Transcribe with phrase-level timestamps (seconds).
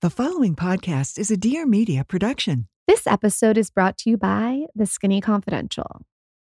[0.00, 2.68] The following podcast is a Dear Media production.
[2.86, 6.02] This episode is brought to you by The Skinny Confidential.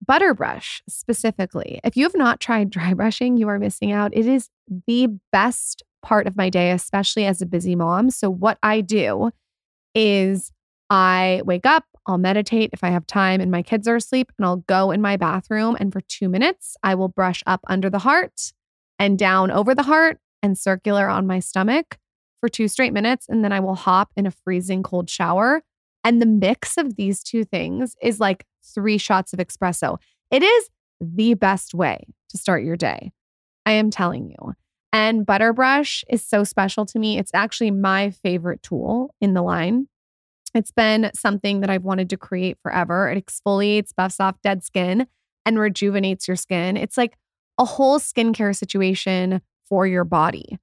[0.02, 1.82] Butter brush, specifically.
[1.84, 4.16] If you have not tried dry brushing, you are missing out.
[4.16, 4.50] It is
[4.88, 8.12] the best part of my day, especially as a busy mom.
[8.12, 9.32] So, what I do
[9.94, 10.54] is
[10.90, 14.46] I wake up, I'll meditate if I have time and my kids are asleep, and
[14.46, 15.76] I'll go in my bathroom.
[15.82, 18.54] And for two minutes, I will brush up under the heart
[18.98, 21.98] and down over the heart and circular on my stomach
[22.44, 23.26] for two straight minutes.
[23.30, 25.62] And then I will hop in a freezing cold shower.
[26.04, 29.98] And the mix of these two things is like three shots of espresso.
[30.30, 33.14] It is the best way to start your day.
[33.66, 34.56] I am telling you.
[34.92, 37.18] And Butter Brush is so special to me.
[37.18, 39.88] It's actually my favorite tool in the line.
[40.54, 43.10] It's been something that I've wanted to create forever.
[43.10, 45.08] It exfoliates, buffs off dead skin,
[45.46, 46.76] and rejuvenates your skin.
[46.76, 47.16] It's like
[47.58, 50.58] a whole skincare situation for your body.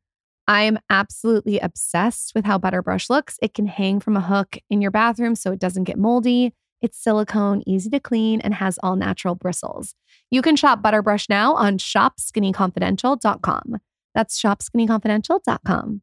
[0.50, 3.38] I am absolutely obsessed with how Butter Brush looks.
[3.40, 6.54] It can hang from a hook in your bathroom so it doesn't get moldy.
[6.82, 9.94] It's silicone, easy to clean, and has all natural bristles.
[10.28, 13.76] You can shop Butter Brush now on shopskinnyconfidential.com.
[14.12, 16.02] That's shopskinnyconfidential.com.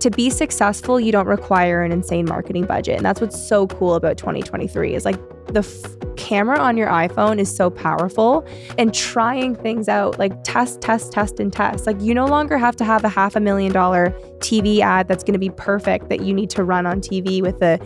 [0.00, 2.96] To be successful, you don't require an insane marketing budget.
[2.96, 5.16] And that's what's so cool about 2023 is like
[5.46, 8.46] the f- camera on your iPhone is so powerful
[8.78, 11.86] and trying things out, like test, test, test, and test.
[11.86, 15.22] Like you no longer have to have a half a million dollar TV ad that's
[15.22, 17.78] going to be perfect that you need to run on TV with a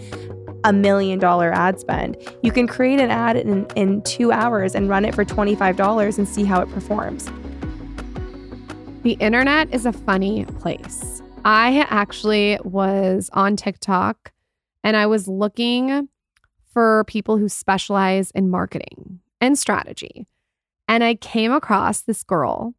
[0.65, 2.17] a million dollar ad spend.
[2.43, 6.29] You can create an ad in, in two hours and run it for $25 and
[6.29, 7.31] see how it performs.
[9.03, 11.20] The internet is a funny place.
[11.45, 14.33] I actually was on TikTok
[14.85, 16.09] and I was looking
[16.73, 20.27] for people who specialize in marketing and strategy.
[20.87, 22.75] And I came across this girl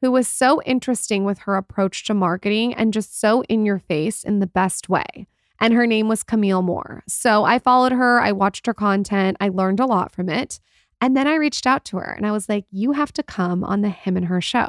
[0.00, 4.24] who was so interesting with her approach to marketing and just so in your face
[4.24, 5.26] in the best way.
[5.60, 7.02] And her name was Camille Moore.
[7.08, 10.58] So I followed her, I watched her content, I learned a lot from it.
[11.00, 13.62] And then I reached out to her and I was like, you have to come
[13.62, 14.68] on the Him and Her show.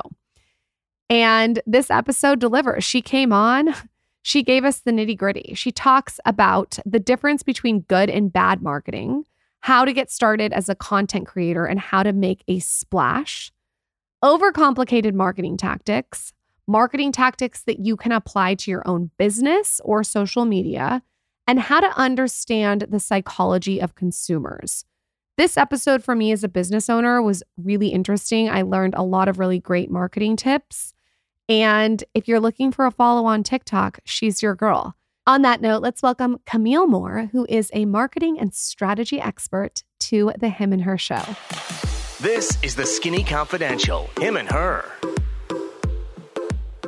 [1.09, 2.83] And this episode delivers.
[2.83, 3.73] She came on,
[4.27, 5.53] she gave us the nitty gritty.
[5.55, 9.23] She talks about the difference between good and bad marketing,
[9.61, 13.53] how to get started as a content creator, and how to make a splash,
[14.21, 16.33] overcomplicated marketing tactics,
[16.67, 21.01] marketing tactics that you can apply to your own business or social media,
[21.47, 24.83] and how to understand the psychology of consumers.
[25.37, 28.49] This episode for me as a business owner was really interesting.
[28.49, 30.95] I learned a lot of really great marketing tips.
[31.49, 34.97] And if you're looking for a follow on TikTok, she's your girl.
[35.25, 40.33] On that note, let's welcome Camille Moore, who is a marketing and strategy expert, to
[40.37, 41.23] the Him and Her show.
[42.19, 44.09] This is the Skinny Confidential.
[44.19, 44.91] Him and her.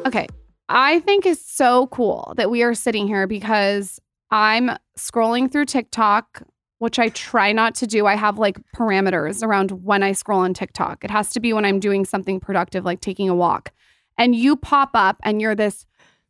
[0.05, 0.27] Okay.
[0.67, 3.99] I think it's so cool that we are sitting here because
[4.29, 6.43] I'm scrolling through TikTok,
[6.79, 8.05] which I try not to do.
[8.05, 11.03] I have like parameters around when I scroll on TikTok.
[11.03, 13.71] It has to be when I'm doing something productive, like taking a walk.
[14.19, 15.87] And you pop up and you're this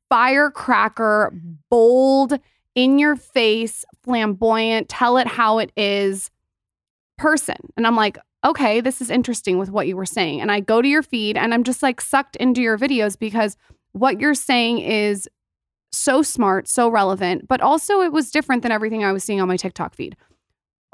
[0.10, 1.54] firecracker, mm-hmm.
[1.70, 2.40] bold,
[2.76, 6.32] in your face, flamboyant, tell it how it is
[7.18, 7.58] person.
[7.76, 10.40] And I'm like, okay, this is interesting with what you were saying.
[10.40, 13.58] And I go to your feed and I'm just like sucked into your videos because
[13.92, 15.28] what you're saying is
[15.92, 19.48] so smart, so relevant, but also it was different than everything I was seeing on
[19.48, 20.16] my TikTok feed.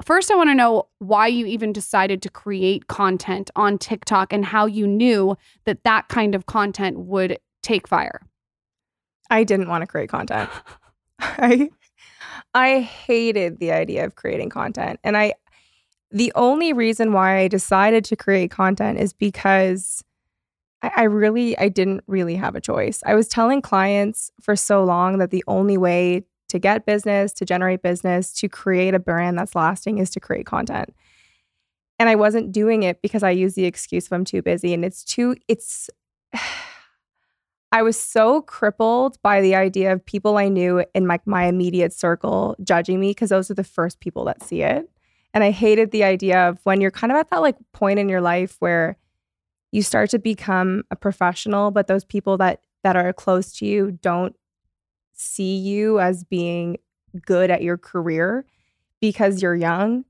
[0.04, 4.44] First, I want to know why you even decided to create content on TikTok and
[4.44, 8.20] how you knew that that kind of content would take fire.
[9.30, 10.50] I didn't want to create content.
[11.18, 11.70] I
[12.54, 15.00] I hated the idea of creating content.
[15.02, 15.34] And I
[16.10, 20.04] the only reason why I decided to create content is because
[20.82, 23.02] I, I really I didn't really have a choice.
[23.06, 27.44] I was telling clients for so long that the only way to get business, to
[27.44, 30.94] generate business, to create a brand that's lasting is to create content.
[31.98, 34.84] And I wasn't doing it because I use the excuse of I'm too busy and
[34.84, 35.88] it's too it's
[37.72, 41.92] I was so crippled by the idea of people I knew in my, my immediate
[41.92, 44.88] circle judging me because those are the first people that see it.
[45.34, 48.08] And I hated the idea of when you're kind of at that like point in
[48.08, 48.96] your life where
[49.72, 53.98] you start to become a professional, but those people that that are close to you
[54.00, 54.36] don't
[55.16, 56.78] see you as being
[57.24, 58.44] good at your career
[59.00, 60.04] because you're young.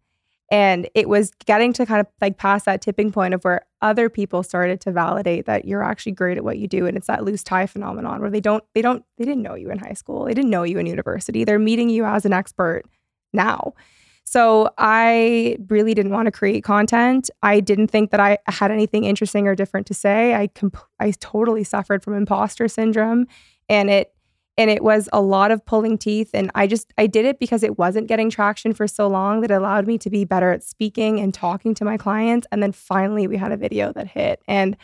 [0.51, 4.09] And it was getting to kind of like past that tipping point of where other
[4.09, 6.87] people started to validate that you're actually great at what you do.
[6.87, 9.71] And it's that loose tie phenomenon where they don't, they don't, they didn't know you
[9.71, 10.25] in high school.
[10.25, 11.43] They didn't know you in university.
[11.43, 12.85] They're meeting you as an expert
[13.33, 13.75] now.
[14.23, 17.31] So I really didn't want to create content.
[17.43, 20.35] I didn't think that I had anything interesting or different to say.
[20.35, 23.27] I comp- I totally suffered from imposter syndrome
[23.69, 24.13] and it
[24.59, 27.63] and it was a lot of pulling teeth and I just I did it because
[27.63, 31.21] it wasn't getting traction for so long that allowed me to be better at speaking
[31.21, 34.77] and talking to my clients and then finally we had a video that hit and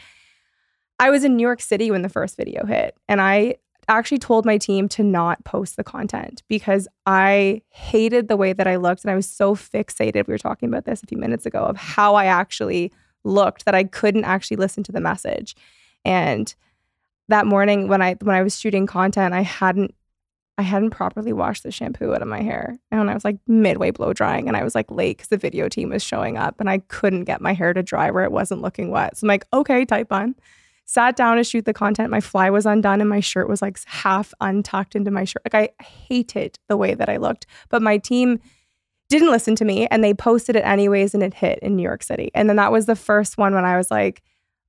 [0.99, 3.57] I was in New York City when the first video hit and I
[3.89, 8.67] actually told my team to not post the content because I hated the way that
[8.67, 10.27] I looked and I was so fixated.
[10.27, 12.93] We were talking about this a few minutes ago of how I actually
[13.25, 15.57] looked that I couldn't actually listen to the message.
[16.05, 16.55] And
[17.29, 19.95] that morning when I when I was shooting content, I hadn't
[20.59, 22.79] I hadn't properly washed the shampoo out of my hair.
[22.91, 25.69] And I was like midway blow drying and I was like late because the video
[25.69, 28.63] team was showing up and I couldn't get my hair to dry where it wasn't
[28.63, 29.17] looking wet.
[29.17, 30.35] So I'm like, okay, type on
[30.85, 32.11] sat down to shoot the content.
[32.11, 35.43] My fly was undone and my shirt was like half untucked into my shirt.
[35.51, 38.41] Like I hated the way that I looked, but my team
[39.09, 42.03] didn't listen to me and they posted it anyways and it hit in New York
[42.03, 42.31] City.
[42.35, 44.23] And then that was the first one when I was like,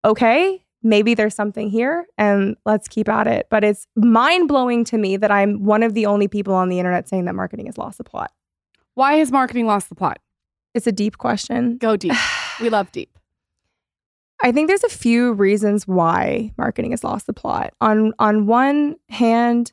[0.05, 3.47] okay, maybe there's something here and let's keep at it.
[3.49, 6.79] But it's mind blowing to me that I'm one of the only people on the
[6.79, 8.31] internet saying that marketing has lost the plot.
[8.93, 10.19] Why has marketing lost the plot?
[10.73, 11.77] It's a deep question.
[11.77, 12.13] Go deep.
[12.61, 13.17] we love deep.
[14.41, 17.73] I think there's a few reasons why marketing has lost the plot.
[17.79, 19.71] On on one hand,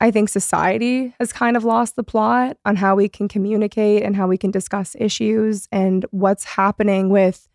[0.00, 4.16] I think society has kind of lost the plot on how we can communicate and
[4.16, 7.49] how we can discuss issues and what's happening with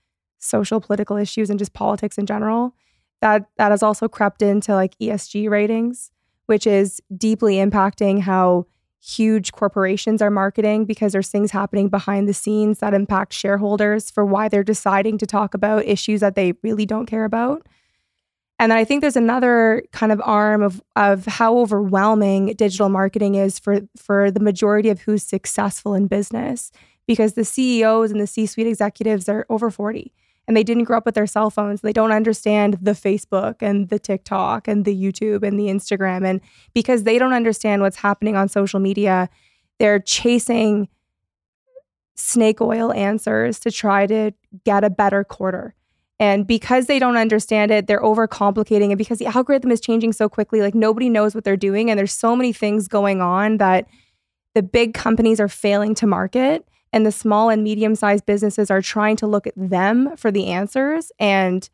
[0.46, 2.76] social political issues and just politics in general.
[3.22, 6.12] That that has also crept into like ESG ratings,
[6.46, 8.66] which is deeply impacting how
[9.06, 14.26] huge corporations are marketing because there's things happening behind the scenes that impact shareholders for
[14.26, 17.68] why they're deciding to talk about issues that they really don't care about.
[18.58, 23.36] And then I think there's another kind of arm of of how overwhelming digital marketing
[23.36, 26.72] is for for the majority of who's successful in business
[27.06, 30.14] because the CEOs and the C-suite executives are over 40
[30.48, 31.82] and they didn't grow up with their cell phones.
[31.82, 36.26] They don't understand the Facebook and the TikTok and the YouTube and the Instagram.
[36.26, 36.42] And
[36.74, 39.30] because they don't understand what's happening on social media,
[39.80, 40.88] they're chasing
[42.16, 44.32] snake oil answers to try to
[44.64, 45.76] get a better quarter.
[46.18, 50.30] And because they don't understand it, they're overcomplicating it because the algorithm is changing so
[50.30, 50.62] quickly.
[50.62, 51.90] Like nobody knows what they're doing.
[51.90, 53.88] And there's so many things going on that
[54.54, 58.82] the big companies are failing to market and the small and medium sized businesses are
[58.82, 61.12] trying to look at them for the answers.
[61.20, 61.70] And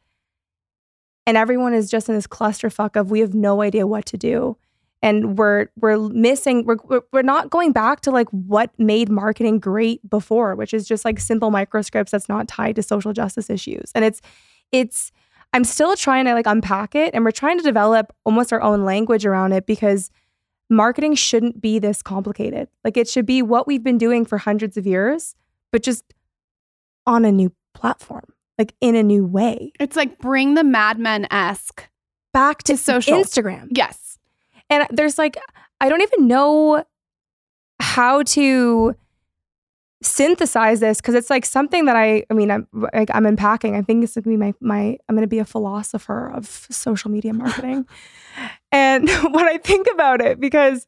[1.28, 4.58] and everyone is just in this clusterfuck of we have no idea what to do.
[5.04, 10.08] And we're we're missing we're we're not going back to like what made marketing great
[10.10, 13.92] before which is just like simple microscripts that's not tied to social justice issues.
[13.96, 14.22] And it's
[14.72, 15.12] it's
[15.54, 18.86] i'm still trying to like unpack it and we're trying to develop almost our own
[18.86, 20.10] language around it because
[20.72, 22.70] marketing shouldn't be this complicated.
[22.84, 25.36] Like it should be what we've been doing for hundreds of years,
[25.72, 26.14] but just
[27.06, 29.74] on a new platform, like in a new way.
[29.80, 31.88] It's like bring the Mad Men esque
[32.34, 33.68] back to, to social Instagram.
[33.72, 34.18] Yes.
[34.70, 35.38] And there's like,
[35.82, 36.86] I don't even know
[37.80, 38.96] how to
[40.02, 43.76] synthesize this because it's like something that I, I mean, I'm like I'm unpacking.
[43.76, 44.98] I think it's gonna be my my.
[45.08, 47.88] I'm gonna be a philosopher of social media marketing,
[48.72, 50.88] and when I think about it, because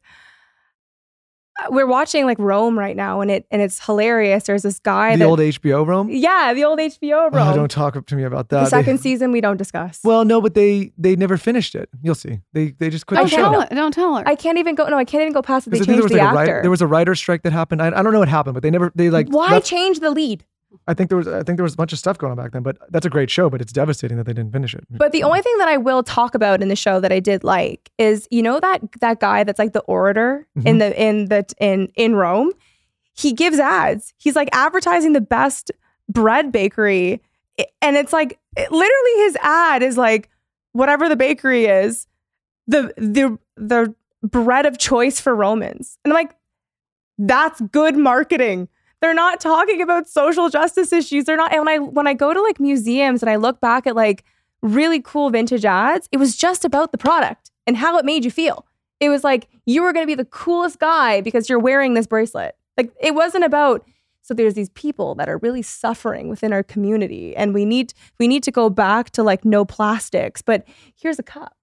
[1.70, 4.44] we're watching like Rome right now, and it and it's hilarious.
[4.44, 6.10] There's this guy, the that, old HBO Rome.
[6.10, 7.48] yeah, the old HBO oh, Rome.
[7.48, 8.58] Oh, don't talk to me about that.
[8.58, 10.00] the They- second season we don't discuss.
[10.04, 11.88] well, no, but they they never finished it.
[12.02, 12.40] You'll see.
[12.52, 13.42] They they just quit Don't the Okay.
[13.42, 13.50] show.
[13.52, 13.68] tell her.
[13.74, 14.26] Don't tell her.
[14.28, 14.86] I can't even go.
[14.88, 15.70] No, I can't even go past it.
[15.70, 16.52] They Because I think there changed was the like actor.
[16.54, 17.82] writer, there was a writer strike that happened.
[17.82, 20.10] I, I don't know what happened, but they never they like Why left- change the
[20.10, 20.44] lead?
[20.86, 22.52] I think there was I think there was a bunch of stuff going on back
[22.52, 22.62] then.
[22.62, 23.50] But that's a great show.
[23.50, 24.84] But it's devastating that they didn't finish it.
[24.90, 27.44] But the only thing that I will talk about in the show that I did
[27.44, 30.66] like is you know that that guy that's like the orator mm-hmm.
[30.66, 32.52] in the in the in in Rome.
[33.16, 34.12] He gives ads.
[34.18, 35.70] He's like advertising the best
[36.08, 37.22] bread bakery,
[37.80, 40.28] and it's like it- literally his ad is like
[40.72, 42.06] whatever the bakery is,
[42.66, 45.98] the the the bread of choice for Romans.
[46.04, 46.34] And I'm like,
[47.18, 48.68] that's good marketing.
[49.00, 51.24] They're not talking about social justice issues.
[51.24, 51.52] They're not.
[51.52, 54.24] And when I when I go to like museums and I look back at like
[54.62, 58.30] really cool vintage ads, it was just about the product and how it made you
[58.30, 58.66] feel.
[59.00, 62.06] It was like you were going to be the coolest guy because you're wearing this
[62.06, 62.56] bracelet.
[62.76, 63.86] Like it wasn't about
[64.22, 68.26] so there's these people that are really suffering within our community and we need we
[68.26, 71.56] need to go back to like no plastics, but here's a cup.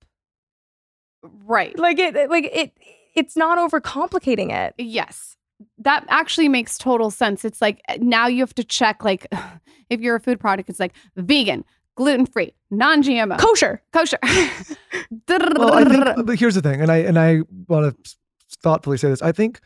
[1.45, 1.77] right.
[1.77, 2.77] Like it like it
[3.15, 4.75] it's not overcomplicating it.
[4.77, 5.37] Yes.
[5.79, 7.43] That actually makes total sense.
[7.45, 9.27] It's like eh, now you have to check like
[9.89, 11.63] if you're a food product, it's like vegan,
[11.95, 13.81] gluten free, non GMO, Kosher.
[13.93, 14.19] kosher.
[15.27, 18.15] Well, think but here's the thing, and I and I want to
[18.61, 19.21] thoughtfully say this.
[19.21, 19.59] I think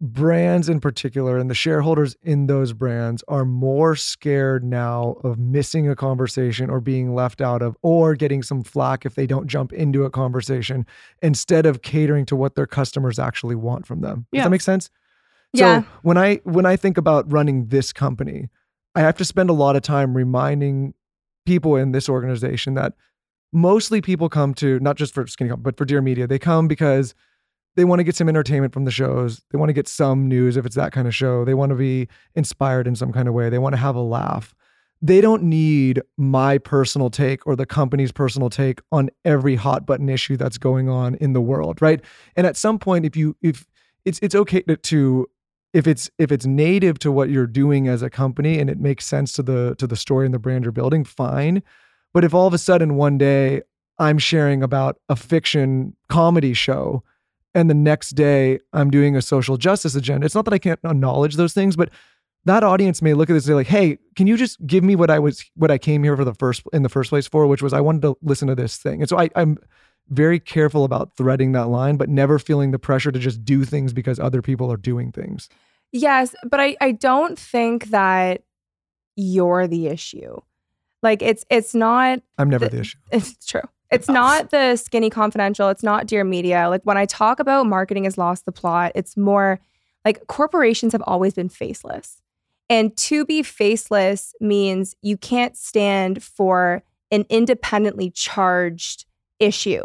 [0.00, 5.88] brands in particular and the shareholders in those brands are more scared now of missing
[5.88, 9.72] a conversation or being left out of or getting some flack if they don't jump
[9.72, 10.86] into a conversation
[11.20, 14.18] instead of catering to what their customers actually want from them.
[14.32, 14.44] Does Yeah.
[14.44, 14.88] that make sense?
[15.52, 15.82] Yeah.
[15.82, 18.48] So when I when I think about running this company,
[18.94, 20.94] I have to spend a lot of time reminding
[21.46, 22.92] people in this organization that
[23.52, 26.68] mostly people come to not just for skinny Comp, but for dear media they come
[26.68, 27.14] because
[27.76, 30.56] they want to get some entertainment from the shows they want to get some news
[30.58, 33.34] if it's that kind of show they want to be inspired in some kind of
[33.34, 34.54] way they want to have a laugh
[35.00, 40.10] they don't need my personal take or the company's personal take on every hot button
[40.10, 42.02] issue that's going on in the world right
[42.36, 43.66] and at some point if you if
[44.04, 45.26] it's it's okay to, to
[45.78, 49.06] if it's if it's native to what you're doing as a company and it makes
[49.06, 51.62] sense to the to the story and the brand you're building fine
[52.12, 53.62] but if all of a sudden one day
[53.98, 57.02] I'm sharing about a fiction comedy show
[57.54, 60.80] and the next day I'm doing a social justice agenda, it's not that I can't
[60.84, 61.90] acknowledge those things, but
[62.44, 64.96] that audience may look at this and say like, "Hey, can you just give me
[64.96, 67.46] what I was what I came here for the first in the first place for,
[67.46, 69.58] which was I wanted to listen to this thing." And so I, I'm
[70.08, 73.92] very careful about threading that line, but never feeling the pressure to just do things
[73.92, 75.48] because other people are doing things.
[75.92, 78.42] Yes, but I, I don't think that
[79.16, 80.36] you're the issue.
[81.02, 82.98] Like it's it's not I'm never The- the issue.
[83.12, 83.62] It's true.
[83.90, 85.70] It's not the skinny confidential.
[85.70, 86.68] It's not dear media.
[86.68, 89.60] Like when I talk about marketing has lost the plot, it's more
[90.04, 92.20] like corporations have always been faceless.
[92.68, 99.06] And to be faceless means you can't stand for an independently charged
[99.38, 99.84] issue.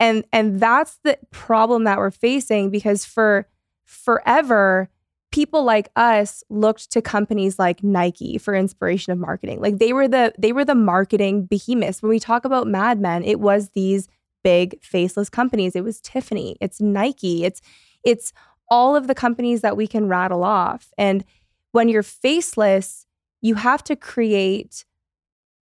[0.00, 3.46] And and that's the problem that we're facing because for
[3.84, 4.88] forever
[5.34, 9.60] people like us looked to companies like Nike for inspiration of marketing.
[9.60, 12.00] Like they were the they were the marketing behemoths.
[12.00, 14.08] When we talk about Mad Men, it was these
[14.44, 15.74] big faceless companies.
[15.74, 17.60] It was Tiffany, it's Nike, it's
[18.04, 18.32] it's
[18.68, 20.92] all of the companies that we can rattle off.
[20.96, 21.24] And
[21.72, 23.04] when you're faceless,
[23.42, 24.84] you have to create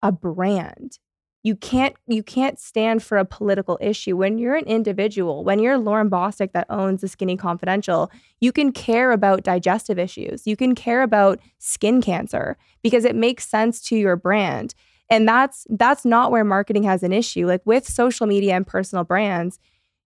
[0.01, 0.97] a brand.
[1.41, 4.17] You can't you can't stand for a political issue.
[4.17, 8.73] When you're an individual, when you're Lauryn Bosstick that owns the Skinny Confidential, you can
[8.73, 10.45] care about digestive issues.
[10.45, 14.75] You can care about skin cancer because it makes sense to your brand.
[15.09, 17.47] And that's that's not where marketing has an issue.
[17.47, 19.59] Like with social media and personal brands,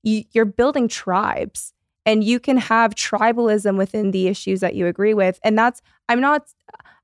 [0.03, 1.73] you, you're building tribes
[2.05, 5.39] and you can have tribalism within the issues that you agree with.
[5.43, 6.53] And that's I'm not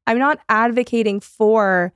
[0.08, 1.94] I'm not advocating for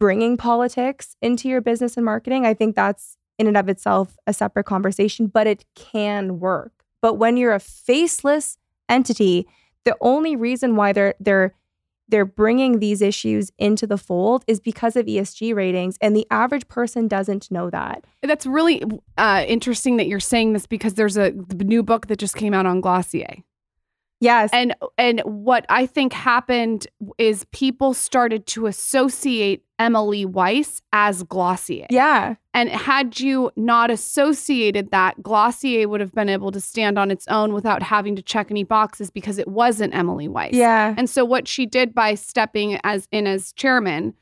[0.00, 2.44] bringing politics into your business and marketing.
[2.44, 6.72] I think that's in and of itself a separate conversation, but it can work.
[7.00, 9.46] But when you're a faceless entity,
[9.84, 11.54] the only reason why they're they're
[12.08, 16.66] they're bringing these issues into the fold is because of ESG ratings, and the average
[16.66, 18.04] person doesn't know that.
[18.20, 18.82] That's really
[19.16, 22.66] uh, interesting that you're saying this because there's a new book that just came out
[22.66, 23.44] on Glossier.
[24.20, 26.86] Yes, And and what I think happened
[27.16, 31.86] is people started to associate Emily Weiss as Glossier.
[31.88, 37.10] yeah, And had you not associated that, Glossier would have been able to stand on
[37.10, 40.52] its own without having to check any boxes because it wasn't Emily Weiss.
[40.52, 44.12] yeah, And so what she did by stepping as in as chairman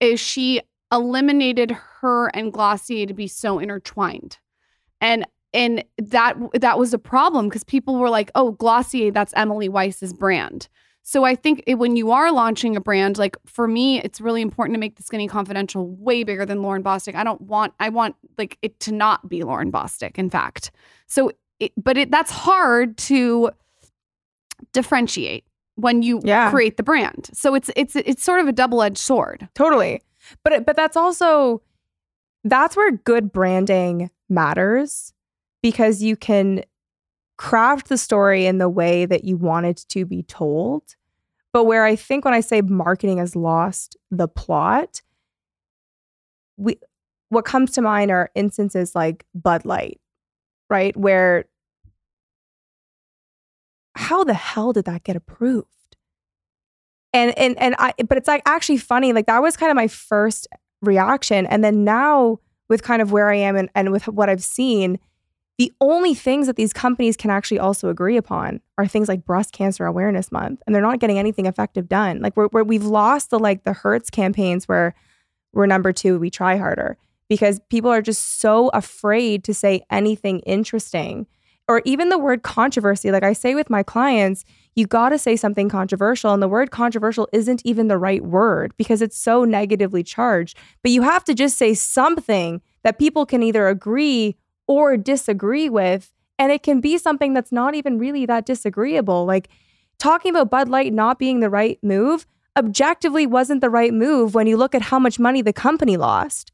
[0.00, 0.60] is she
[0.92, 1.70] eliminated
[2.00, 4.38] her and Glossier to be so intertwined.
[5.00, 9.68] And and that that was a problem because people were like, "Oh, Glossier, that's Emily
[9.70, 10.68] Weiss's brand."
[11.06, 14.40] So I think it, when you are launching a brand, like for me, it's really
[14.42, 17.14] important to make the Skinny Confidential way bigger than Lauryn Bosstick.
[17.14, 20.18] I don't want I want like it to not be Lauryn Bosstick.
[20.18, 20.70] In fact,
[21.06, 21.30] so
[21.60, 23.50] it, but it that's hard to
[24.72, 25.44] differentiate
[25.76, 26.50] when you Yeah.
[26.50, 27.30] create the brand.
[27.32, 29.48] So it's it's it's sort of a double edged sword.
[29.54, 30.00] totally.
[30.42, 31.62] But it- but that's also
[32.44, 35.12] that's where good branding matters
[35.64, 36.62] because you can
[37.38, 40.82] craft the story in the way that you want it to be told.
[41.54, 45.00] But where I think when I say marketing has lost the plot,
[46.58, 46.78] we
[47.30, 50.02] what comes to mind are instances like Bud Light,
[50.68, 50.94] right?
[50.98, 51.46] Where
[53.94, 55.96] how the hell did that get approved?
[57.14, 59.88] And and and I but it's like actually funny, like that was kind of my
[59.88, 60.46] first
[60.82, 61.46] reaction.
[61.46, 64.98] And then now with kind of where I am and, and with what I've seen,
[65.58, 69.52] the only things that these companies can actually also agree upon are things like breast
[69.52, 73.30] cancer awareness month and they're not getting anything effective done like we're, we're, we've lost
[73.30, 74.94] the like the hertz campaigns where
[75.52, 76.96] we're number two we try harder
[77.28, 81.26] because people are just so afraid to say anything interesting
[81.66, 84.44] or even the word controversy like i say with my clients
[84.74, 86.32] you got to say something controversial.
[86.32, 90.56] And the word controversial isn't even the right word because it's so negatively charged.
[90.82, 96.12] But you have to just say something that people can either agree or disagree with.
[96.38, 99.24] And it can be something that's not even really that disagreeable.
[99.24, 99.48] Like
[99.98, 104.46] talking about Bud Light not being the right move objectively wasn't the right move when
[104.46, 106.52] you look at how much money the company lost.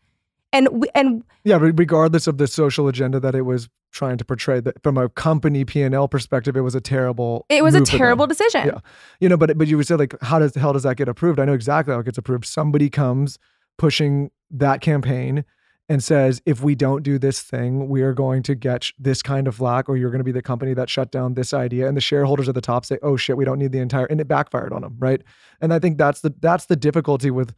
[0.53, 4.83] And and Yeah, regardless of the social agenda that it was trying to portray, that
[4.83, 7.47] from a company P and L perspective, it was a terrible.
[7.49, 7.99] it was a move for them.
[7.99, 8.67] terrible decision.
[8.67, 8.79] Yeah.
[9.21, 11.09] You know, but but you would say like, how does the hell does that get
[11.09, 11.39] approved?
[11.39, 12.45] I know exactly how it gets approved.
[12.47, 13.39] Somebody comes
[13.79, 15.45] pushing that campaign
[15.91, 19.23] and says, if we don't do this thing, we are going to get sh- this
[19.23, 21.89] kind of flack, or you're going to be the company that shut down this idea.
[21.89, 24.21] And the shareholders at the top say, oh shit, we don't need the entire, and
[24.21, 25.21] it backfired on them, right?
[25.61, 27.53] And I think that's the that's the difficulty with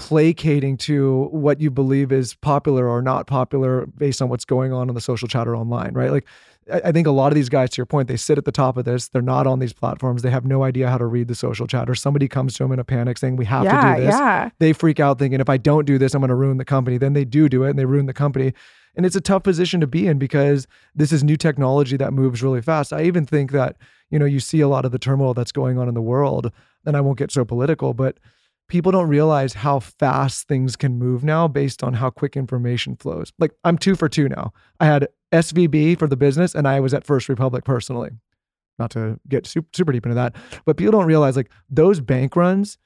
[0.00, 4.88] placating to what you believe is popular or not popular based on what's going on
[4.88, 6.10] in the social chatter online, right?
[6.10, 6.26] Like
[6.72, 8.52] I I think a lot of these guys, to your point, they sit at the
[8.52, 9.08] top of this.
[9.08, 10.22] They're not on these platforms.
[10.22, 11.94] They have no idea how to read the social chatter.
[11.94, 14.50] Somebody comes to them in a panic saying, "We have yeah, to do this." yeah.
[14.58, 16.96] They freak out thinking, "If I don't do this, I'm going to ruin the company."
[16.96, 18.54] Then they do do it, and they ruin the company.
[18.96, 22.42] And it's a tough position to be in because this is new technology that moves
[22.42, 22.92] really fast.
[22.92, 23.76] I even think that
[24.10, 26.50] you know you see a lot of the turmoil that's going on in the world,
[26.86, 28.18] and I won't get so political, but
[28.70, 33.32] people don't realize how fast things can move now based on how quick information flows.
[33.38, 34.52] Like I'm two for two now.
[34.78, 38.10] I had SVB for the business and I was at First Republic personally.
[38.78, 40.34] Not to get super, super deep into that,
[40.64, 42.78] but people don't realize like those bank runs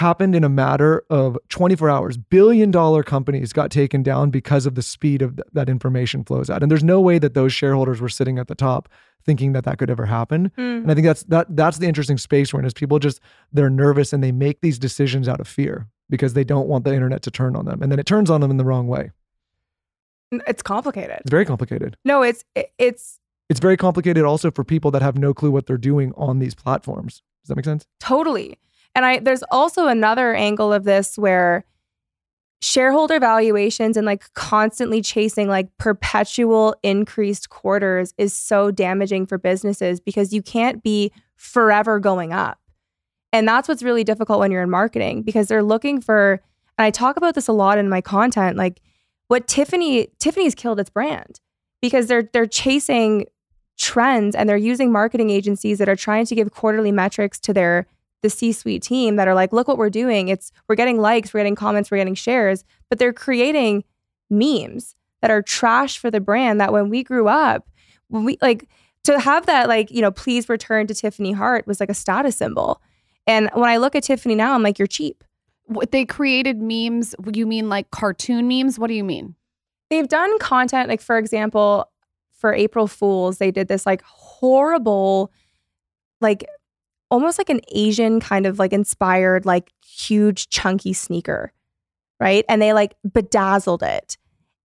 [0.00, 2.16] happened in a matter of 24 hours.
[2.16, 6.48] Billion dollar companies got taken down because of the speed of th- that information flows
[6.48, 6.62] out.
[6.62, 8.88] And there's no way that those shareholders were sitting at the top
[9.26, 10.50] thinking that that could ever happen.
[10.56, 10.82] Mm.
[10.82, 13.20] And I think that's that that's the interesting space we're in is people just
[13.52, 16.94] they're nervous and they make these decisions out of fear because they don't want the
[16.94, 17.82] internet to turn on them.
[17.82, 19.10] And then it turns on them in the wrong way.
[20.46, 21.18] It's complicated.
[21.20, 21.98] It's very complicated.
[22.06, 22.42] No, it's
[22.78, 26.38] it's It's very complicated also for people that have no clue what they're doing on
[26.38, 27.22] these platforms.
[27.42, 27.86] Does that make sense?
[27.98, 28.58] Totally.
[28.94, 31.64] And I there's also another angle of this where
[32.62, 39.98] shareholder valuations and like constantly chasing like perpetual increased quarters is so damaging for businesses
[39.98, 42.58] because you can't be forever going up.
[43.32, 46.40] And that's what's really difficult when you're in marketing because they're looking for
[46.76, 48.82] and I talk about this a lot in my content like
[49.28, 51.40] what Tiffany Tiffany's killed its brand
[51.80, 53.26] because they're they're chasing
[53.78, 57.86] trends and they're using marketing agencies that are trying to give quarterly metrics to their
[58.22, 60.28] the C-suite team that are like, look what we're doing.
[60.28, 63.84] It's we're getting likes, we're getting comments, we're getting shares, but they're creating
[64.28, 67.68] memes that are trash for the brand that when we grew up,
[68.08, 68.68] when we like
[69.04, 72.36] to have that like, you know, please return to Tiffany Hart was like a status
[72.36, 72.80] symbol.
[73.26, 75.24] And when I look at Tiffany now, I'm like, you're cheap.
[75.64, 77.14] What they created memes.
[77.32, 78.78] You mean like cartoon memes?
[78.78, 79.34] What do you mean?
[79.88, 81.90] They've done content like for example,
[82.30, 85.30] for April Fools, they did this like horrible
[86.20, 86.44] like
[87.10, 91.52] almost like an Asian kind of like inspired like huge chunky sneaker.
[92.18, 92.44] Right?
[92.48, 94.16] And they like bedazzled it.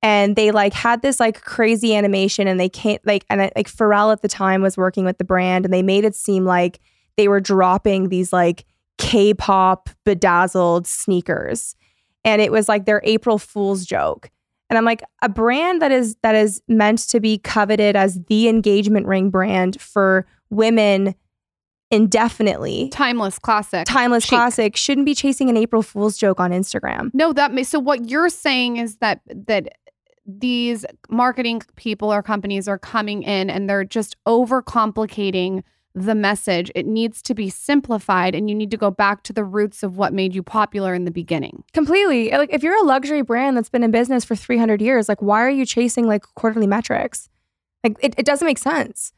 [0.02, 3.68] And they like had this like crazy animation and they can't like and it, like
[3.68, 6.80] Pharrell at the time was working with the brand and they made it seem like
[7.18, 8.66] they were dropping these like
[8.98, 11.76] K-pop bedazzled sneakers.
[12.24, 14.30] And it was like their April Fool's joke.
[14.70, 18.48] And I'm like, a brand that is that is meant to be coveted as the
[18.48, 21.16] engagement ring brand for women
[21.92, 23.86] indefinitely, Timeless classic.
[23.86, 24.30] timeless Chic.
[24.30, 27.12] classic, shouldn't be chasing an April Fool's joke on Instagram.
[27.14, 29.70] No, that may, so what you're saying is that that
[30.28, 36.72] these marketing people or companies are coming in and they're just overcomplicating the message.
[36.76, 39.98] It needs to be simplified and you need to go back to the roots of
[39.98, 41.64] what made you popular in the beginning.
[41.74, 42.32] Completely.
[42.32, 45.42] Like if you're a luxury brand that's been in business for 300 years, like why
[45.42, 47.30] are you chasing like quarterly metrics?
[47.84, 49.14] Like it, it doesn't make sense.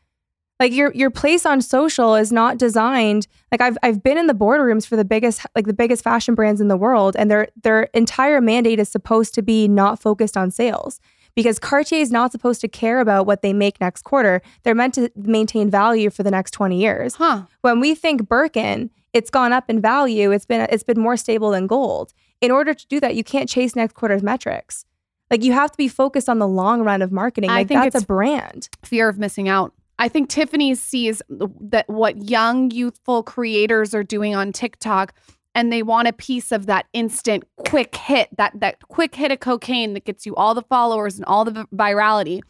[0.59, 3.27] Like your your place on social is not designed.
[3.51, 6.59] Like I've I've been in the boardrooms for the biggest like the biggest fashion brands
[6.59, 10.49] in the world, and their their entire mandate is supposed to be not focused on
[10.49, 10.99] sales
[11.35, 14.41] because Cartier is not supposed to care about what they make next quarter.
[14.63, 17.13] They're meant to maintain value for the next 20 years.
[17.13, 17.43] Huh.
[17.61, 20.31] When we think Birkin, it's gone up in value.
[20.31, 22.13] It's been it's been more stable than gold.
[22.41, 24.85] In order to do that, you can't chase next quarter's metrics.
[25.29, 27.51] Like you have to be focused on the long run of marketing.
[27.51, 28.69] I Like think that's a brand.
[28.83, 29.73] Fear of missing out.
[29.99, 35.13] I think Tiffany sees that what young youthful creators are doing on TikTok
[35.55, 39.39] and they want a piece of that instant quick hit, that that quick hit of
[39.39, 42.41] cocaine that gets you all the followers and all the virality.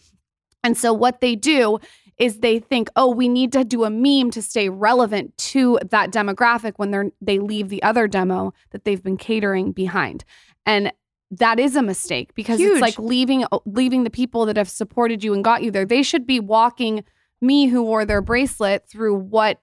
[0.63, 1.79] And so what they do
[2.17, 6.11] is they think, "Oh, we need to do a meme to stay relevant to that
[6.11, 10.25] demographic when they're they leave the other demo that they've been catering behind."
[10.65, 10.91] And
[11.31, 12.73] that is a mistake because Huge.
[12.73, 15.85] it's like leaving leaving the people that have supported you and got you there.
[15.85, 17.05] They should be walking
[17.41, 19.61] me who wore their bracelet through what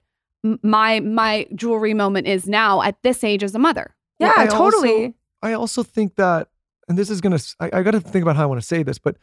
[0.61, 3.95] my my jewelry moment is now at this age as a mother.
[4.19, 5.13] Yeah, Well, I also- totally.
[5.41, 6.47] I also think that,
[6.87, 8.81] and this is gonna, I, I got to think about how I want to say
[8.81, 9.17] this, but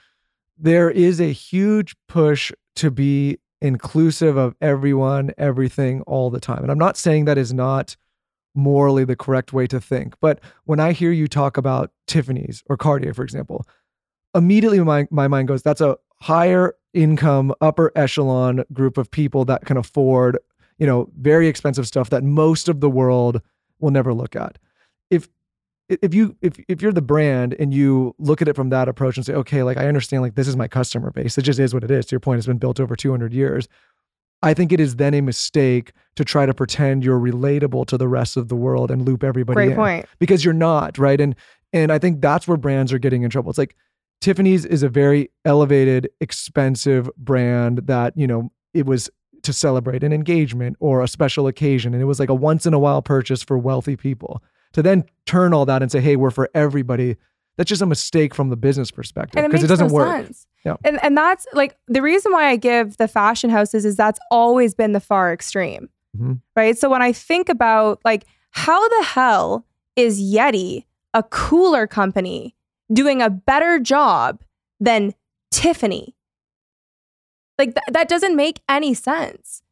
[0.58, 6.62] there is a huge push to be inclusive of everyone, everything, all the time.
[6.62, 7.96] And I'm not saying that is not
[8.54, 12.76] morally the correct way to think, but when I hear you talk about Tiffany's or
[12.76, 13.66] Cartier, for example,
[14.34, 19.64] immediately my my mind goes, that's a higher income, upper echelon group of people that
[19.64, 20.38] can afford,
[20.78, 23.42] you know, very expensive stuff that most of the world
[23.80, 24.56] will never look at.
[25.10, 25.28] If
[25.88, 29.16] if you if if you're the brand and you look at it from that approach
[29.16, 31.36] and say, okay, like I understand, like this is my customer base.
[31.36, 32.06] It just is what it is.
[32.06, 33.68] To your point, it's been built over 200 years.
[34.44, 38.08] I think it is then a mistake to try to pretend you're relatable to the
[38.08, 40.06] rest of the world and loop everybody Great in point.
[40.20, 41.20] because you're not, right?
[41.20, 41.34] And
[41.72, 43.50] and I think that's where brands are getting in trouble.
[43.50, 43.74] It's like
[44.22, 49.10] Tiffany's is a very elevated, expensive brand that, you know, it was
[49.42, 51.92] to celebrate an engagement or a special occasion.
[51.92, 54.42] And it was like a once in a while purchase for wealthy people.
[54.74, 57.16] To then turn all that and say, hey, we're for everybody,
[57.58, 60.26] that's just a mistake from the business perspective and it because it doesn't no work.
[60.26, 60.46] sense.
[60.64, 60.76] Yeah.
[60.84, 64.74] And and that's like the reason why I give the fashion houses is that's always
[64.74, 65.90] been the far extreme.
[66.16, 66.40] Mhm.
[66.56, 66.78] Right?
[66.78, 72.54] So when I think about like how the hell is Yeti a cooler company
[72.92, 74.42] doing a better job
[74.80, 75.14] than
[75.50, 76.14] Tiffany?
[77.58, 79.62] Like th- that doesn't make any sense.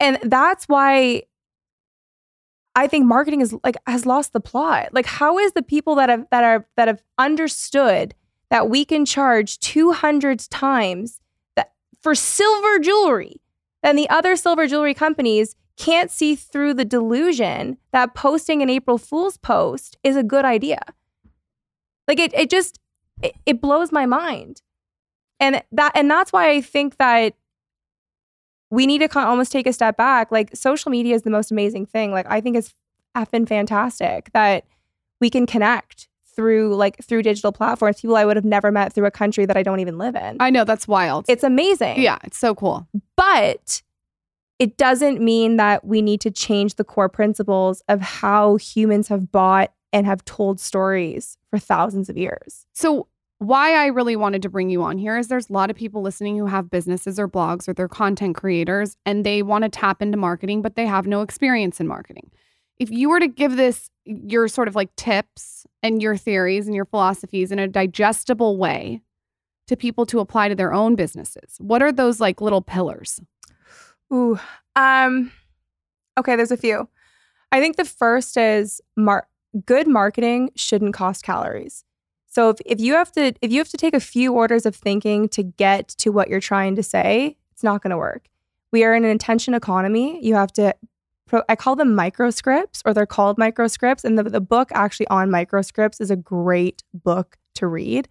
[0.00, 1.24] And that's why
[2.74, 4.90] I think marketing is like has lost the plot.
[4.92, 8.14] Like how is the people that have that are that have understood
[8.50, 11.20] that we can charge 200 times
[11.56, 13.40] that for silver jewelry
[13.82, 18.98] than the other silver jewelry companies can't see through the delusion that posting an April
[18.98, 20.80] Fool's post is a good idea.
[22.08, 22.80] Like it it just
[23.22, 24.62] it, it blows my mind.
[25.38, 27.34] And that and that's why I think that
[28.70, 30.32] we need to kind of almost take a step back.
[30.32, 32.10] Like social media is the most amazing thing.
[32.12, 32.74] Like I think it's
[33.16, 34.64] effing fantastic that
[35.20, 39.06] we can connect through like through digital platforms, people I would have never met through
[39.06, 40.36] a country that I don't even live in.
[40.40, 41.24] I know that's wild.
[41.28, 42.00] it's amazing.
[42.00, 42.86] yeah, it's so cool.
[43.16, 43.82] But
[44.58, 49.30] it doesn't mean that we need to change the core principles of how humans have
[49.30, 52.66] bought and have told stories for thousands of years.
[52.72, 53.08] So,
[53.40, 56.02] why I really wanted to bring you on here is there's a lot of people
[56.02, 60.02] listening who have businesses or blogs or they're content creators and they want to tap
[60.02, 62.32] into marketing, but they have no experience in marketing.
[62.78, 66.74] If you were to give this your sort of like tips and your theories and
[66.74, 69.02] your philosophies in a digestible way
[69.68, 73.20] to people to apply to their own businesses, what are those like little pillars?
[74.12, 74.38] Ooh.
[74.74, 75.30] Um
[76.18, 76.88] okay, there's a few.
[77.52, 79.28] I think the first is mar-
[79.64, 81.84] good marketing shouldn't cost calories.
[82.26, 84.76] So if, if you have to if you have to take a few orders of
[84.76, 88.28] thinking to get to what you're trying to say, it's not going to work.
[88.70, 90.24] We are in an attention economy.
[90.24, 90.74] You have to
[91.48, 96.00] I call them microscripts or they're called microscripts and the, the book actually on microscripts
[96.00, 98.08] is a great book to read.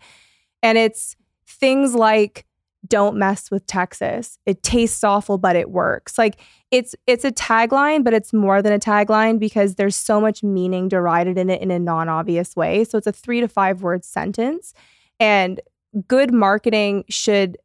[0.61, 1.15] And it's
[1.47, 2.45] things like
[2.85, 4.37] don't mess with Texas.
[4.45, 6.17] It tastes awful, but it works.
[6.17, 6.39] Like
[6.71, 10.87] it's it's a tagline, but it's more than a tagline because there's so much meaning
[10.87, 12.83] derided in it in a non-obvious way.
[12.83, 14.73] So it's a three to five word sentence.
[15.19, 15.59] And
[16.07, 17.57] good marketing should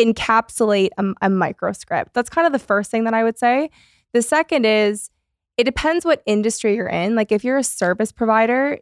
[0.00, 2.12] encapsulate a, a microscript.
[2.12, 3.70] That's kind of the first thing that I would say.
[4.12, 5.10] The second is
[5.56, 7.14] it depends what industry you're in.
[7.14, 8.78] Like if you're a service provider,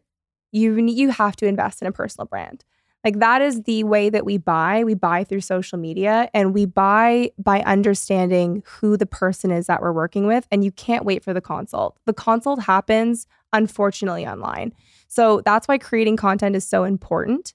[0.52, 2.64] you you have to invest in a personal brand.
[3.04, 4.82] Like that is the way that we buy.
[4.82, 9.82] We buy through social media and we buy by understanding who the person is that
[9.82, 10.46] we're working with.
[10.50, 11.98] And you can't wait for the consult.
[12.06, 14.72] The consult happens, unfortunately, online.
[15.06, 17.52] So that's why creating content is so important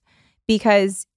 [0.47, 1.07] because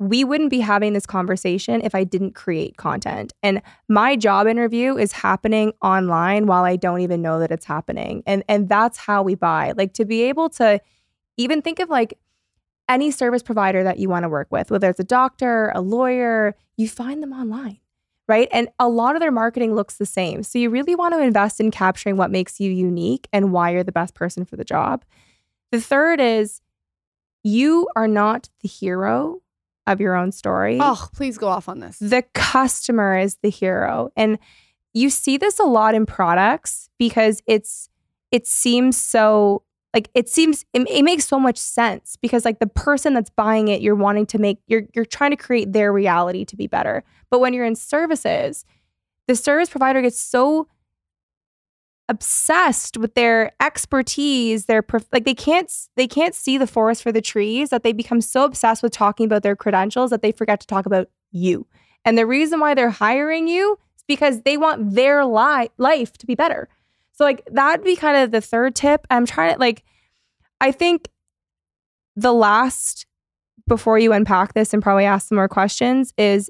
[0.00, 3.32] we wouldn't be having this conversation if I didn't create content.
[3.42, 8.22] And my job interview is happening online while I don't even know that it's happening.
[8.26, 9.72] And and that's how we buy.
[9.76, 10.80] Like to be able to
[11.36, 12.18] even think of like
[12.88, 16.54] any service provider that you want to work with, whether it's a doctor, a lawyer,
[16.76, 17.78] you find them online,
[18.26, 18.48] right?
[18.52, 20.42] And a lot of their marketing looks the same.
[20.42, 23.84] So you really want to invest in capturing what makes you unique and why you're
[23.84, 25.04] the best person for the job.
[25.70, 26.60] The third is
[27.44, 29.42] you are not the hero
[29.86, 30.78] of your own story.
[30.80, 31.98] Oh, please go off on this.
[31.98, 34.10] The customer is the hero.
[34.16, 34.38] And
[34.94, 37.88] you see this a lot in products because it's
[38.30, 39.62] it seems so
[39.94, 43.68] like it seems it, it makes so much sense because like the person that's buying
[43.68, 47.04] it you're wanting to make you're you're trying to create their reality to be better.
[47.30, 48.64] But when you're in services,
[49.26, 50.68] the service provider gets so
[52.10, 57.20] obsessed with their expertise their like they can't they can't see the forest for the
[57.20, 60.66] trees that they become so obsessed with talking about their credentials that they forget to
[60.66, 61.66] talk about you
[62.04, 66.26] and the reason why they're hiring you is because they want their li- life to
[66.26, 66.68] be better.
[67.18, 69.04] So like that'd be kind of the third tip.
[69.10, 69.82] I'm trying to like
[70.60, 71.08] I think
[72.14, 73.06] the last
[73.66, 76.48] before you unpack this and probably ask some more questions is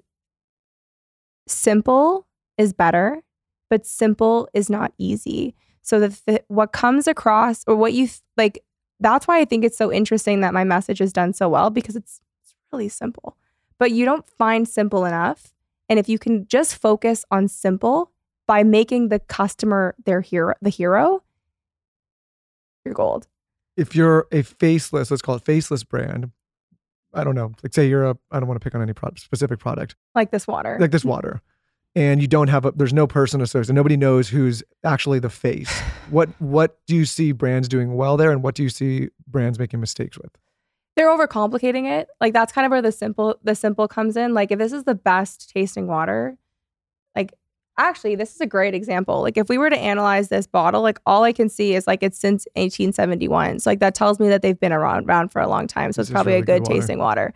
[1.47, 2.27] simple
[2.59, 3.23] is better,
[3.71, 5.55] but simple is not easy.
[5.81, 8.63] So the, what comes across or what you like
[9.01, 11.97] that's why I think it's so interesting that my message is done so well because
[11.97, 13.39] it's it's really simple.
[13.79, 15.55] But you don't find simple enough.
[15.89, 18.13] And if you can just focus on simple
[18.49, 21.23] by making the customer their hero, the hero,
[22.85, 23.29] you're gold.
[23.77, 26.33] If you're a faceless, let's call it faceless brand,
[27.15, 29.21] I don't know, like say you're a, I don't want to pick on any product,
[29.21, 30.77] specific product, Like this water.
[30.81, 31.41] like this water,
[31.95, 35.71] and you don't have a, there's no person associated, nobody knows who's actually the face.
[36.11, 39.59] what what do you see brands doing well there, and what do you see brands
[39.61, 40.33] making mistakes with?
[40.97, 42.09] they're overcomplicating it.
[42.21, 44.35] Like that's kind of where the simple the simple comes in.
[44.35, 46.37] Like if this is the best tasting water,
[47.79, 49.23] actually this is a great example.
[49.23, 52.03] Like if we were to analyze this bottle, like all I can see is like
[52.03, 53.61] it's since 1871.
[53.61, 55.93] So like that tells me that they've been around around for a long time.
[55.93, 56.81] So This it's probably really a good good water.
[56.81, 57.35] tasting water.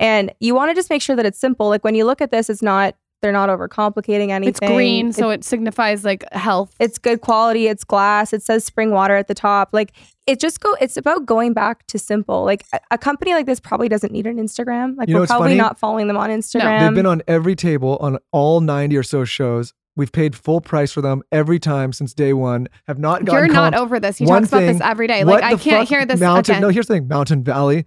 [0.00, 1.68] And you want to just make sure that it's simple.
[1.68, 4.48] Like when you look at this, it's not they're not overcomplicating anything.
[4.48, 6.74] It's green, It- so it signifies like health.
[6.80, 9.92] it's good quality it's glass it says spring water at the top like
[10.26, 13.60] it just go it's about going back to simple like a, a company like this
[13.60, 15.58] probably doesn't need an instagram like You we're what's probably funny?
[15.58, 19.24] not following them on instagram They've been on every table on all 90 or so
[19.24, 19.72] shows.
[19.94, 22.68] We've paid full price for them every time since day one.
[22.86, 24.16] Have not gotten You're not over this.
[24.18, 25.24] He One talks about this every day.
[25.24, 26.54] Like I can't hear this Mountain.
[26.54, 26.62] again.
[26.62, 27.84] No, here's the thing: Mountain Valley.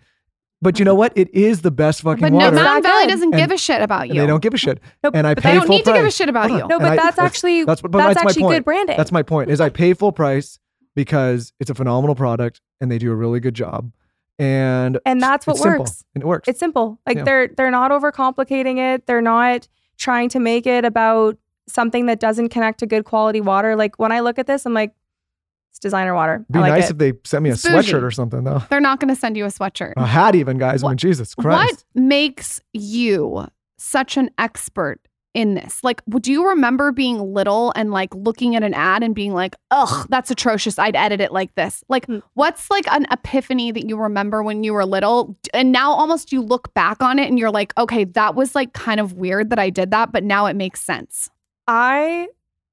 [0.61, 1.13] But you know what?
[1.15, 2.49] It is the best fucking but no.
[2.51, 4.15] Mountain Valley doesn't And- give a shit about you.
[4.21, 4.79] they don't give a shit.
[5.03, 6.57] No, and I but pay they don't full need to give a shit about Hold
[6.59, 6.63] you.
[6.63, 6.69] on.
[6.69, 8.55] no And but I- that's, actually that's what- but that's that's my actually point.
[8.57, 9.51] good branding That's my point.
[9.51, 10.57] Is I pay full price
[10.95, 13.91] because it's a phenomenal product and they do a really good job.
[14.39, 16.47] And and that's what it's works and it works.
[16.47, 17.23] it's simple like Yeah.
[17.23, 22.49] they're they're not overcomplicating it they're not trying to make it about something that doesn't
[22.49, 24.93] connect to good quality water like when i look at this i'm like
[25.71, 26.91] it's designer water Be I like nice it.
[26.93, 27.91] if they sent me a It's bougie.
[27.91, 28.61] sweatshirt or something though.
[28.69, 29.91] They're not going to send you a sweatshirt.
[29.97, 30.81] A hat even, guys.
[30.83, 31.83] I mean, What- Jesus Christ.
[31.93, 33.45] What makes you
[33.77, 35.01] such an expert
[35.33, 35.81] in this?
[35.83, 39.57] Like, do you remember being little and like looking at an ad and being like,
[39.69, 40.79] ugh, that's atrocious.
[40.79, 41.83] I'd edit it like this.
[41.89, 42.19] Like, Hmm.
[42.35, 45.35] what's like an epiphany that you remember when you were little?
[45.53, 48.71] And now almost you look back on it and you're like, okay, that was like
[48.71, 51.29] kind of weird that I did that, but now it makes sense.
[51.67, 52.27] I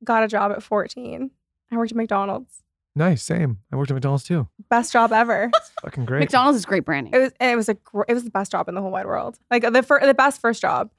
[0.04, 1.30] got a job at 14
[1.70, 2.58] i worked at mcdonald's
[2.94, 3.60] Nice, same.
[3.72, 4.48] I worked at McDonald's too.
[4.68, 6.18] best job ever It's Fucking great.
[6.20, 7.14] McDonald's is great branding.
[7.14, 9.06] It was it was a gr- it was the best job in the whole wide
[9.06, 9.38] world.
[9.50, 10.90] Like the fir- the best first job.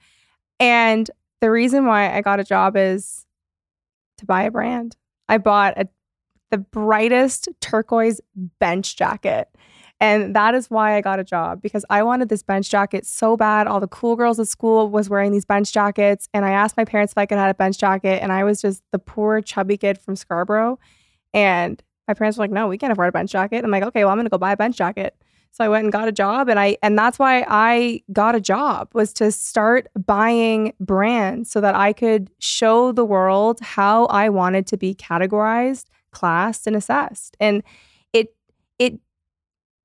[0.60, 1.08] And
[1.39, 3.27] the reason why I got a job is
[4.17, 4.97] to buy a brand.
[5.29, 5.88] I bought a
[6.49, 8.19] the brightest turquoise
[8.60, 9.49] bench jacket.
[9.99, 13.38] And that is why I got a job because I wanted this bench jacket so
[13.38, 13.67] bad.
[13.67, 16.84] All the cool girls at school was wearing these bench jackets and I asked my
[16.84, 19.77] parents if I could have a bench jacket and I was just the poor chubby
[19.77, 20.77] kid from Scarborough
[21.34, 24.03] and my parents were like, "No, we can't afford a bench jacket." I'm like, "Okay,
[24.03, 25.15] well, I'm going to go buy a bench jacket."
[25.51, 28.41] So I went and got a job and I and that's why I got a
[28.41, 34.29] job was to start buying brands so that I could show the world how I
[34.29, 37.38] wanted to be categorized, classed and assessed.
[37.39, 37.62] And
[38.13, 38.36] it
[38.79, 38.99] it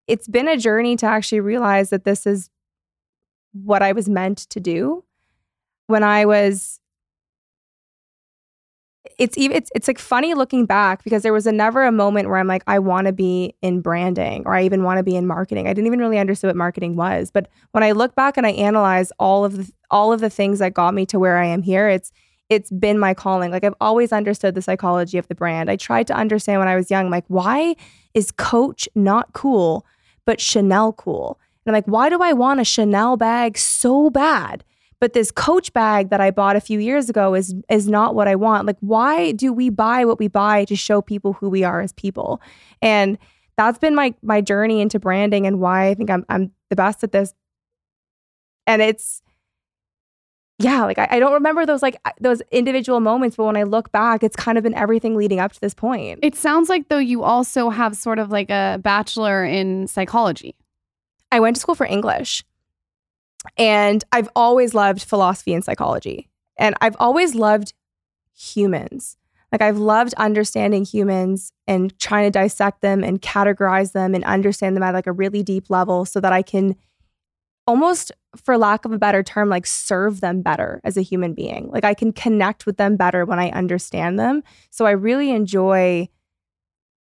[0.08, 2.50] it's been a journey to actually realize that this is
[3.52, 5.04] what I was meant to do.
[5.86, 6.80] When I was
[9.18, 12.28] it's even it's it's like funny looking back because there was a never a moment
[12.28, 15.16] where I'm like I want to be in branding or I even want to be
[15.16, 15.66] in marketing.
[15.66, 18.50] I didn't even really understand what marketing was, but when I look back and I
[18.50, 21.62] analyze all of the all of the things that got me to where I am
[21.62, 22.12] here, it's
[22.48, 23.50] it's been my calling.
[23.50, 25.70] Like I've always understood the psychology of the brand.
[25.70, 27.76] I tried to understand when I was young like why
[28.14, 29.84] is Coach not cool
[30.28, 31.40] but Chanel cool?
[31.64, 34.64] And I'm like why do I want a Chanel bag so bad?
[35.00, 38.28] but this coach bag that I bought a few years ago is is not what
[38.28, 38.66] I want.
[38.66, 41.92] Like why do we buy what we buy to show people who we are as
[41.92, 42.40] people?
[42.82, 43.18] And
[43.56, 47.04] that's been my my journey into branding and why I think I'm I'm the best
[47.04, 47.34] at this.
[48.66, 49.22] And it's
[50.58, 53.92] yeah, like I, I don't remember those like those individual moments, but when I look
[53.92, 56.18] back, it's kind of been everything leading up to this point.
[56.22, 60.56] It sounds like though you also have sort of like a bachelor in psychology.
[61.30, 62.44] I went to school for English.
[63.56, 66.28] And I've always loved philosophy and psychology.
[66.58, 67.72] And I've always loved
[68.36, 69.16] humans.
[69.52, 74.76] Like I've loved understanding humans and trying to dissect them and categorize them and understand
[74.76, 76.76] them at like a really deep level so that I can
[77.68, 81.68] almost for lack of a better term like serve them better as a human being.
[81.70, 84.42] Like I can connect with them better when I understand them.
[84.70, 86.08] So I really enjoy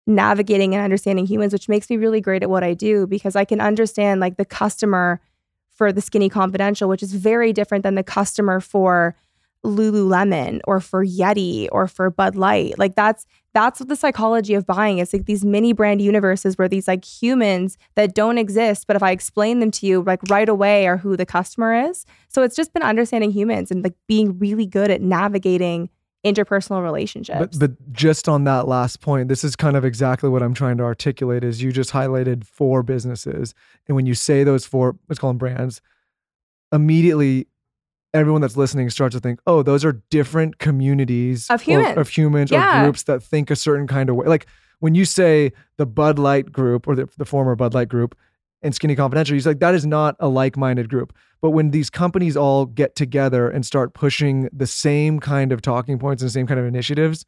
[0.09, 3.45] navigating and understanding humans which makes me really great at what I do because I
[3.45, 5.21] can understand like the customer
[5.71, 9.15] for the Skinny Confidential, which is very different than the customer for
[9.65, 12.77] Lululemon or for Yeti or for Bud Light.
[12.77, 13.25] Like that's
[13.57, 17.03] that's what the psychology of buying is like these mini brand universes where these like
[17.07, 20.99] humans that don't exist, but if I explain them to you, like right away are
[20.99, 22.05] who the customer is.
[22.29, 25.89] So it's just been understanding humans and like being really good at navigating
[26.23, 27.57] interpersonal relationships.
[27.57, 30.77] But but just on that last point, this is kind of exactly what I'm trying
[30.77, 31.43] to articulate.
[31.43, 33.55] Is you just highlighted four businesses,
[33.89, 35.81] and when you say those four, let's call them brands,
[36.73, 37.47] immediately
[38.17, 41.99] everyone that's listening starts to think, oh, those are different communities Of or- humans.
[41.99, 42.81] of humans Yeah.
[42.81, 44.27] or groups that think a certain kind of way.
[44.27, 44.47] Like
[44.81, 48.17] when you say the Bud Light group or the, the former Bud Light group
[48.63, 51.13] and Skinny Confidential, you're like, that is not a like-minded group.
[51.43, 55.99] But when these companies all get together and start pushing the same kind of talking
[55.99, 57.25] points and the same kind of initiatives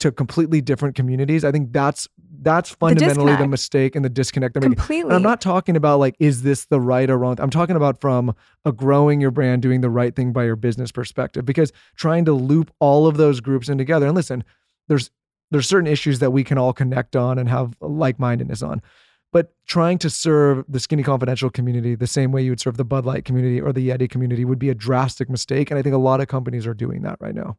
[0.00, 2.08] to completely different communities, I think that's
[2.40, 3.50] that's fundamentally the, disconnect.
[3.50, 4.76] mistake and the disconnect they're making.
[4.76, 5.08] Completely.
[5.08, 7.36] And I'm not talking about like, is this the right or wrong?
[7.40, 8.34] I'm talking about from
[8.64, 12.32] a growing your brand, doing the right thing by your business perspective, because trying to
[12.32, 14.06] loop all of those groups in together.
[14.06, 14.44] And listen,
[14.86, 15.10] there's
[15.50, 18.82] there's certain issues that we can all connect on and have like mindedness on.
[19.32, 22.84] But trying to serve the Skinny Confidential community the same way you would serve the
[22.84, 25.70] Bud Light community or the Yeti community would be a drastic mistake.
[25.70, 27.58] And I think a lot of companies are doing that right now.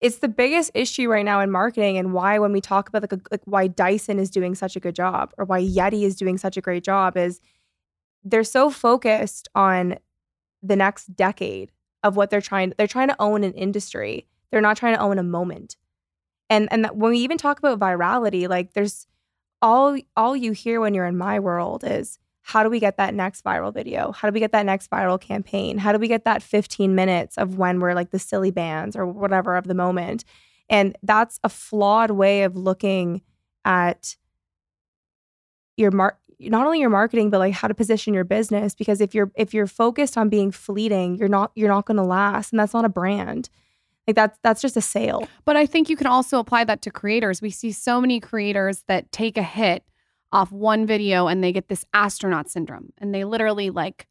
[0.00, 3.12] It's the biggest issue right now in marketing and why when we talk about like,
[3.12, 6.38] a, like why Dyson is doing such a good job or why Yeti is doing
[6.38, 7.40] such a great job is
[8.24, 9.98] they're so focused on
[10.62, 11.70] the next decade
[12.02, 14.26] of what they're trying they're trying to own an industry.
[14.50, 15.76] They're not trying to own a moment.
[16.48, 19.06] And and when we even talk about virality like there's
[19.62, 22.18] all all you hear when you're in my world is
[22.50, 24.10] how do we get that next viral video?
[24.10, 25.78] How do we get that next viral campaign?
[25.78, 29.06] How do we get that 15 minutes of when we're like the Silly Bandz or
[29.06, 30.24] whatever of the moment?
[30.68, 33.22] And that's a flawed way of looking
[33.64, 34.16] at
[35.76, 39.14] your mar- not only your marketing but like how to position your business because if
[39.14, 42.58] you're if you're focused on being fleeting, you're not you're not going to last and
[42.58, 43.48] that's not a brand.
[44.08, 45.28] Like that's that's just a sale.
[45.44, 47.40] But I think you can also apply that to creators.
[47.40, 49.84] We see so many creators that take a hit
[50.32, 54.06] off one video and they get this astronaut syndrome and they literally like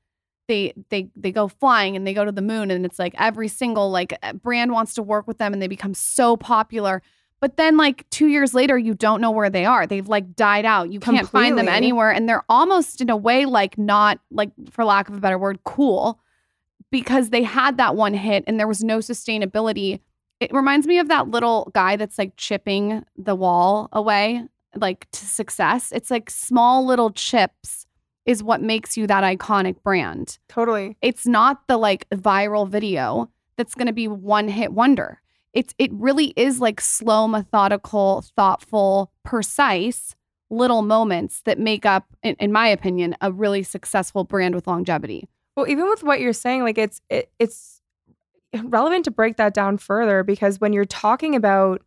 [0.48, 3.48] they they they go flying and they go to the moon and it's like every
[3.48, 7.02] single like uh, brand wants to work with them and they become so popular.
[7.40, 9.88] But then like 2 years later you don't know where they are.
[9.88, 10.92] They've like died out.
[10.92, 14.84] You can't find them anywhere and they're almost in a way like not like for
[14.84, 16.20] lack of a better word cool
[16.92, 20.00] because they had that one hit and there was no sustainability.
[20.40, 24.44] It reminds me of that little guy that's like chipping the wall away,
[24.76, 25.92] like to success.
[25.92, 27.86] It's like small little chips
[28.26, 30.38] is what makes you that iconic brand.
[30.48, 30.98] Totally.
[31.02, 35.22] It's not the like viral video that's going to be one hit wonder.
[35.54, 40.16] It's it really is like slow, methodical, thoughtful, precise
[40.52, 45.28] little moments that make up in, in my opinion a really successful brand with longevity.
[45.56, 47.82] Well, even with what you're saying, like it's it, it's
[48.64, 51.82] relevant to break that down further because when you're talking about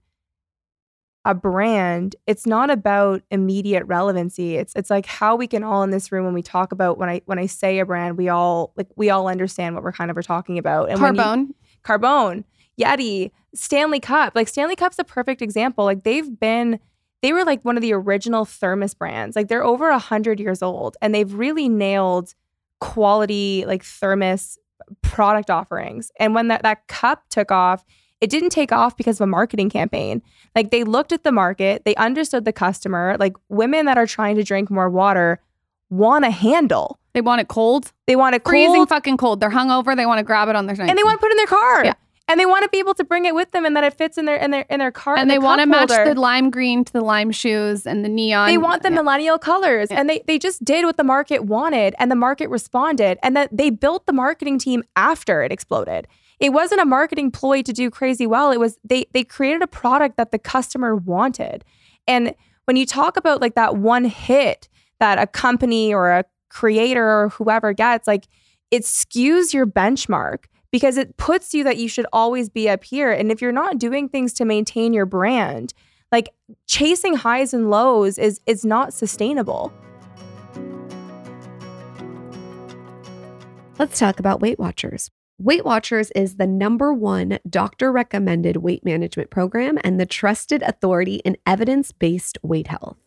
[1.25, 4.57] a brand, it's not about immediate relevancy.
[4.57, 7.09] It's it's like how we can all in this room when we talk about when
[7.09, 10.11] I when I say a brand, we all like we all understand what we're kind
[10.11, 10.91] of are talking about.
[10.91, 11.55] you- Carbone.
[11.85, 12.45] Carbone,
[12.81, 14.33] Yeti, Stanley Cup.
[14.35, 15.85] Like Stanley Cup's a perfect example.
[15.85, 16.79] Like they've been,
[17.23, 19.35] they were like one of the original thermos brands.
[19.37, 22.35] Like they're over a hundred years old, and they've really nailed
[22.81, 24.59] quality like thermos
[25.03, 26.11] product offerings.
[26.19, 27.85] And when that that cup took off,
[28.23, 30.23] it didn't take off because of a marketing campaign.
[30.55, 33.17] Like they looked at the market, they understood the customer.
[33.19, 35.41] Like women that are trying to drink more water
[35.91, 36.99] want a handle.
[37.15, 37.93] They want it cold.
[38.07, 39.41] They want it freezing fucking cold.
[39.41, 39.95] They're hungover.
[39.95, 41.47] They want to grab it on their and they want to put it in their
[41.47, 41.85] car.
[41.85, 41.93] Yeah.
[42.29, 44.17] And they want to be able to bring it with them and that it fits
[44.17, 45.17] in their in their in their car.
[45.17, 48.09] and they the want to match the lime green to the lime shoes and the
[48.09, 48.47] neon.
[48.49, 48.95] They want the Yeah.
[48.95, 49.89] millennial colors.
[49.91, 49.99] Yeah.
[50.01, 53.19] And they they just did what the market wanted and the market responded.
[53.23, 56.07] And that they built the marketing team after it exploded.
[56.43, 58.51] It wasn't a marketing ploy to do crazy well.
[58.51, 61.65] It was they they created a product that the customer wanted.
[62.09, 67.09] And when you talk about like that one hit that a company or a creator
[67.09, 68.27] or whoever gets, like
[68.73, 73.13] it skews your benchmark because it puts you that you should always be up here.
[73.13, 75.73] And if you're not doing things to maintain your brand,
[76.11, 76.31] like
[76.67, 79.73] chasing highs and lows is is not sustainable.
[83.79, 85.09] Let's talk about Weight Watchers.
[85.39, 91.17] Weight Watchers is the number one doctor recommended weight management program and the trusted authority
[91.25, 92.99] in evidence based weight health.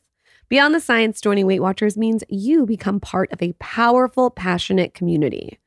[0.49, 5.59] Beyond the science, joining Weight Watchers means you become part of a powerful, passionate community.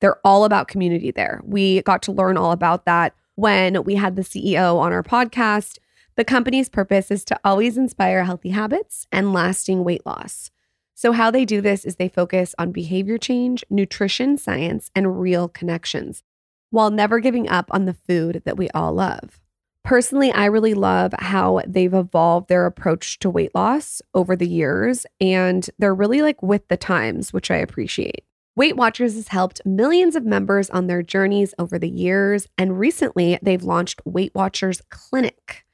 [0.00, 1.40] They're all about community there.
[1.44, 5.78] We got to learn all about that when we had the CEO on our podcast.
[6.16, 10.50] The company's purpose is to always inspire healthy habits and lasting weight loss.
[10.98, 15.46] So, how they do this is they focus on behavior change, nutrition science, and real
[15.46, 16.22] connections.
[16.70, 19.40] while never giving up on the food that we all love.
[19.84, 25.06] Personally, I really love how they've evolved their approach to weight loss over the years,
[25.20, 28.24] and they're really like with the times, which I appreciate.
[28.56, 33.38] Weight Watchers has helped millions of members on their journeys over the years, and recently
[33.42, 35.65] they've launched Weight Watchers Clinic.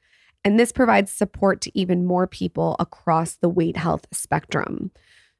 [0.45, 4.91] And this provides support to even more people across the weight health spectrum.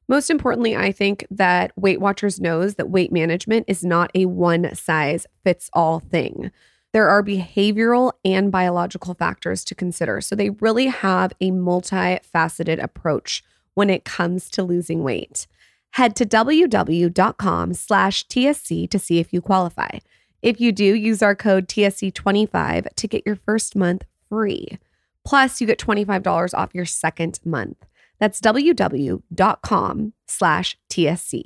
[0.08, 4.74] Most importantly, I think that Weight Watchers knows that weight management is not a one
[4.74, 6.50] size fits all thing.
[6.92, 10.20] There are behavioral and biological factors to consider.
[10.20, 13.42] So they really have a multifaceted approach
[13.74, 15.46] when it comes to losing weight.
[15.92, 19.98] Head to www.com slash TSC to see if you qualify.
[20.42, 24.78] If you do, use our code TSC25 to get your first month free.
[25.24, 27.86] Plus, you get $25 off your second month.
[28.18, 31.42] That's www.com slash TSC.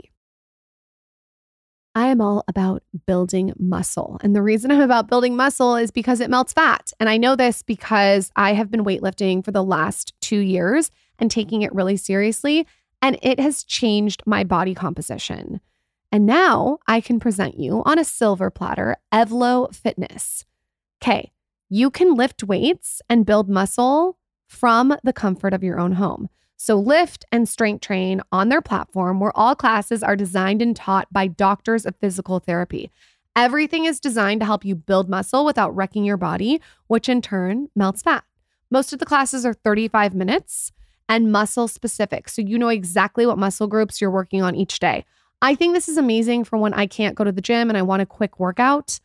[1.94, 4.20] I am all about building muscle.
[4.22, 6.92] And the reason I'm about building muscle is because it melts fat.
[7.00, 11.30] And I know this because I have been weightlifting for the last two years and
[11.30, 12.66] taking it really seriously.
[13.02, 15.60] And it has changed my body composition.
[16.12, 20.44] And now I can present you on a silver platter Evlo Fitness.
[21.02, 21.32] Okay,
[21.68, 26.28] you can lift weights and build muscle from the comfort of your own home.
[26.56, 31.12] So, lift and strength train on their platform where all classes are designed and taught
[31.12, 32.90] by doctors of physical therapy.
[33.36, 37.68] Everything is designed to help you build muscle without wrecking your body, which in turn
[37.76, 38.24] melts fat.
[38.70, 40.72] Most of the classes are 35 minutes
[41.08, 42.28] and muscle specific.
[42.28, 45.04] So, you know exactly what muscle groups you're working on each day.
[45.40, 47.82] I think this is amazing for when I can't go to the gym and I
[47.82, 48.98] want a quick workout.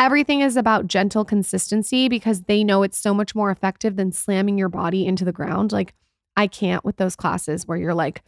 [0.00, 4.56] Everything is about gentle consistency because they know it's so much more effective than slamming
[4.56, 5.72] your body into the ground.
[5.72, 5.92] Like,
[6.38, 8.22] I can't with those classes where you're like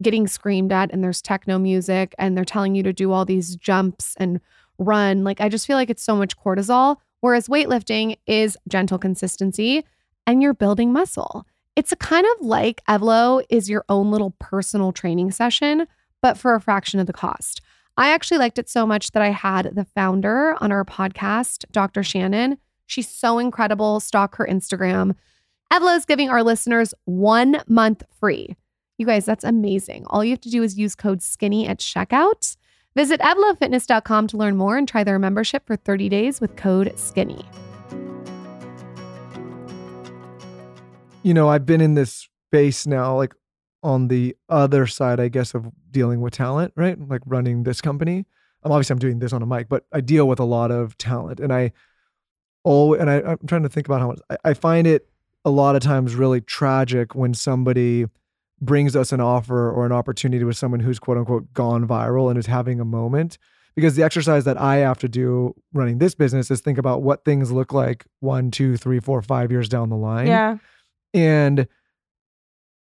[0.00, 3.56] getting screamed at and there's techno music and they're telling you to do all these
[3.56, 4.40] jumps and
[4.78, 5.22] run.
[5.22, 6.96] Like, I just feel like it's so much cortisol.
[7.20, 9.84] Whereas weightlifting is gentle consistency
[10.26, 11.44] and you're building muscle.
[11.76, 15.86] It's a kind of like Evlo is your own little personal training session,
[16.22, 17.60] but for a fraction of the cost.
[17.98, 22.04] I actually liked it so much that I had the founder on our podcast, Dr.
[22.04, 22.56] Shannon.
[22.86, 23.98] She's so incredible.
[23.98, 25.16] Stalk her Instagram.
[25.72, 28.56] Evlo is giving our listeners one month free.
[28.98, 30.04] You guys, that's amazing.
[30.06, 32.56] All you have to do is use code SKINNY at checkout.
[32.94, 37.44] Visit EvloFitness.com to learn more and try their membership for 30 days with code SKINNY.
[41.24, 43.34] You know, I've been in this space now, like
[43.82, 46.98] on the other side, I guess, of dealing with talent, right?
[47.08, 48.26] Like running this company.
[48.62, 50.98] I'm obviously I'm doing this on a mic, but I deal with a lot of
[50.98, 51.72] talent, and I
[52.64, 55.08] oh, and I, I'm trying to think about how much I, I find it
[55.44, 58.06] a lot of times really tragic when somebody
[58.60, 62.38] brings us an offer or an opportunity with someone who's quote unquote gone viral and
[62.38, 63.38] is having a moment.
[63.74, 67.24] Because the exercise that I have to do running this business is think about what
[67.24, 70.26] things look like one, two, three, four, five years down the line.
[70.26, 70.56] Yeah.
[71.14, 71.68] And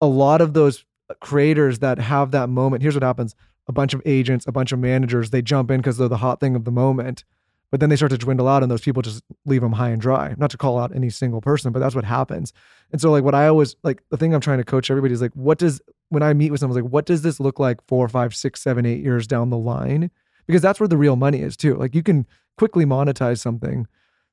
[0.06, 3.36] a lot of those uh, creators that have that moment, here's what happens
[3.68, 6.40] a bunch of agents, a bunch of managers, they jump in because they're the hot
[6.40, 7.24] thing of the moment.
[7.72, 10.00] But then they start to dwindle out and those people just leave them high and
[10.00, 10.36] dry.
[10.38, 12.54] Not to call out any single person, but that's what happens.
[12.92, 15.22] And so, like, what I always like, the thing I'm trying to coach everybody is
[15.22, 18.08] like, what does, when I meet with someone, like, what does this look like four,
[18.08, 20.12] five, six, seven, eight years down the line?
[20.46, 21.76] Because that's where the real money is, too.
[21.76, 23.88] Like, you can quickly monetize something,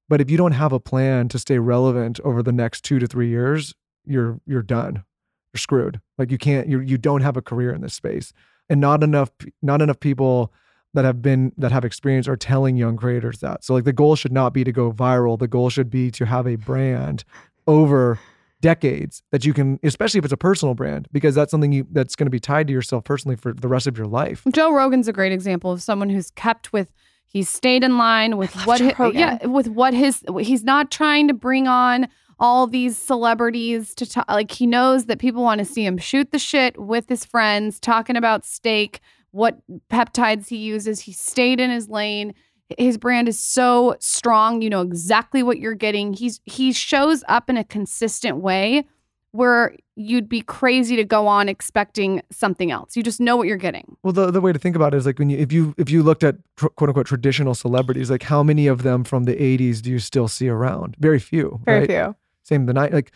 [0.09, 3.07] but if you don't have a plan to stay relevant over the next two to
[3.07, 5.05] three years, you're, you're done.
[5.53, 6.01] You're screwed.
[6.19, 8.33] Like, you can't, you you don't have a career in this space.
[8.69, 9.31] And not enough,
[9.61, 10.53] not enough people
[10.95, 13.65] that have been that have experience are telling young creators that.
[13.65, 15.39] So like the goal should not be to go viral.
[15.39, 17.25] The goal should be to have a brand
[17.67, 18.19] over
[18.61, 22.15] decades that you can especially if it's a personal brand because that's something you that's
[22.15, 24.43] going to be tied to yourself personally for the rest of your life.
[24.53, 26.93] Joe Rogan's a great example of someone who's kept with
[27.27, 29.19] he's stayed in line with what Joe hi- Rogan.
[29.19, 32.07] yeah with what his he's not trying to bring on
[32.43, 36.33] all these celebrities to talk like he knows that people want to see him shoot
[36.33, 41.71] the shit with his friends talking about steak what peptides he uses he stayed in
[41.71, 42.35] his lane
[42.79, 47.49] his brand is so strong you know exactly what you're getting he's he shows up
[47.49, 48.85] in a consistent way
[49.31, 53.57] where you'd be crazy to go on expecting something else you just know what you're
[53.57, 55.75] getting Well, the, the way to think about it is like when you if you
[55.79, 59.25] if you looked at tr- quote unquote traditional celebrities, like how many of them from
[59.25, 60.97] the '80s do you still see around?
[60.99, 61.61] Very few.
[61.65, 61.89] Very right?
[61.89, 62.17] few.
[62.43, 62.93] Same the night.
[62.93, 63.13] Like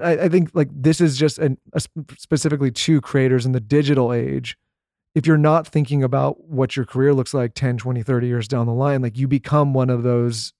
[0.00, 4.12] I, I think like this is just an, sp- specifically to creators in the digital
[4.12, 4.56] age.
[5.14, 8.66] If you're not thinking about what your career looks like 10, 20, 30 years down
[8.66, 10.52] the line, like you become one of those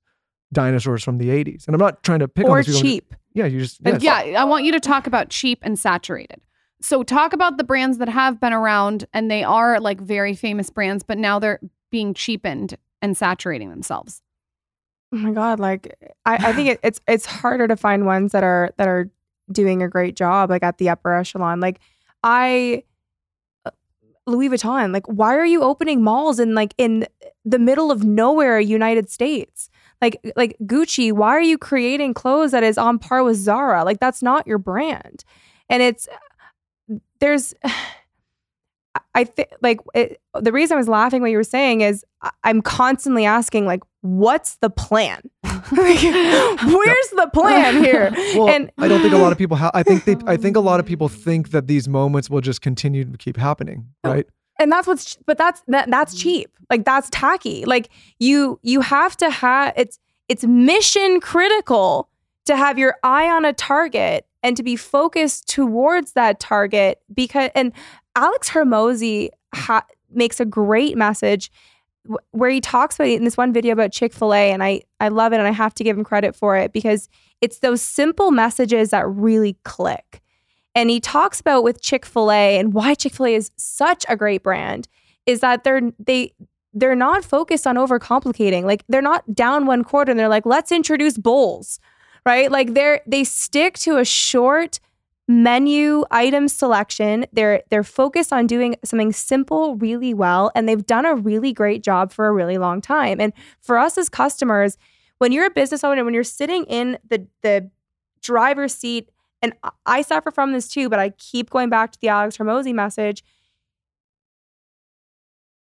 [0.53, 1.67] dinosaurs from the 80s.
[1.67, 2.81] And I'm not trying to pick on Or people.
[2.81, 3.15] cheap.
[3.33, 4.03] Yeah, you just yes.
[4.03, 6.41] yeah, I want you to talk about cheap and saturated.
[6.83, 10.69] So talk about the brands that have been around and they are like very famous
[10.71, 11.61] brands, but now they're
[11.93, 14.21] being cheapened and saturating themselves.
[15.13, 18.45] Oh my god, like I, I think it, it's it's harder to find ones that
[18.45, 19.11] are that are
[19.51, 21.59] doing a great job like at the upper echelon.
[21.59, 21.81] Like
[22.23, 22.85] I
[23.65, 23.71] uh,
[24.27, 27.07] Louis Vuitton, like why are you opening malls in like in
[27.45, 29.69] the middle of nowhere, United States?
[30.01, 33.85] Like like Gucci, why are you creating clothes that is on par with Zara?
[33.85, 35.25] Like that's not your brand.
[35.69, 36.09] And it's
[37.19, 37.53] there's
[39.15, 42.31] I think like it, the reason I was laughing what you were saying is I-
[42.45, 45.31] I'm constantly asking like what's the plan?
[45.73, 48.11] Like, Where's the plan here?
[48.35, 49.71] Well, and I don't think a lot of people have.
[49.73, 50.17] I think they.
[50.27, 53.37] I think a lot of people think that these moments will just continue to keep
[53.37, 54.27] happening, Oh, right?
[54.61, 56.23] and that's what's but that's that, that's mm.
[56.23, 57.89] cheap like that's tacky like
[58.19, 59.99] you you have to have it's
[60.29, 62.09] it's mission critical
[62.45, 67.51] to have your eye on a target and to be focused towards that target because
[67.55, 67.73] and
[68.17, 71.51] Alex Hormozi ha- makes a great message
[72.11, 75.33] wh- where he talks about in this one video about chick-fil-a and i i love
[75.33, 77.09] it and i have to give him credit for it because
[77.41, 80.21] it's those simple messages that really click
[80.75, 84.89] and he talks about with Chick-fil-A and why Chick-fil-A is such a great brand
[85.27, 86.33] is that they're they
[86.73, 88.63] they're not focused on overcomplicating.
[88.63, 91.81] Like they're not down one quarter and they're like, let's introduce bowls.
[92.25, 92.51] Right?
[92.51, 94.79] Like they're they stick to a short
[95.31, 97.25] menu item selection.
[97.33, 101.85] They're they're focused on doing something simple really well and they've done a really great
[101.85, 103.21] job for a really long time.
[103.21, 104.77] And for us as customers,
[105.19, 107.71] when you're a business owner, when you're sitting in the the
[108.21, 109.09] driver's seat
[109.41, 109.55] and
[109.87, 113.23] I- suffer from this too, but I keep going back to the Alex Hormozi message.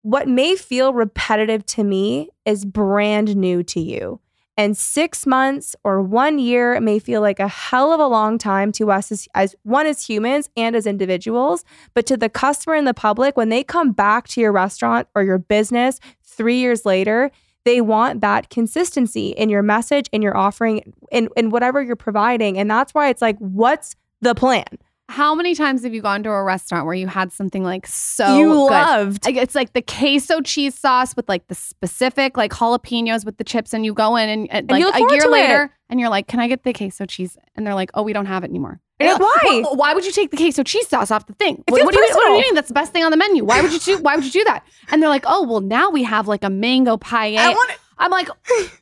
[0.01, 4.19] What may feel repetitive to me is brand new to you.
[4.57, 8.71] And six months or one year may feel like a hell of a long time
[8.73, 11.65] to us as, as one as humans and as individuals.
[11.93, 15.23] But to the customer and the public, when they come back to your restaurant or
[15.23, 17.31] your business three years later,
[17.65, 22.57] they want that consistency in your message, in your offering, in, in whatever you're providing.
[22.57, 24.65] And that's why it's like, what's the plan?
[25.07, 28.37] How many times have you gone to a restaurant where you had something like so
[28.39, 28.71] you good?
[28.71, 29.25] loved.
[29.25, 33.43] Like, It's like the queso cheese sauce with like the specific like jalapenos with the
[33.43, 35.31] chips, and you go in and, and, And like a year to it.
[35.31, 38.13] later, and you're like, "Can I get the queso cheese?" And they're like, "Oh, we
[38.13, 39.61] don't have it anymore." And like, why?
[39.63, 41.63] Well, why would you take the queso cheese sauce off the thing?
[41.67, 42.55] What, what do you, what do you mean?
[42.55, 43.43] That's the best thing on the menu.
[43.43, 43.97] Why would you do?
[43.99, 44.65] Why would you do that?
[44.89, 47.77] And they're like, "Oh, well, now we have like a mango paella." I want it.
[47.97, 48.27] I'm like,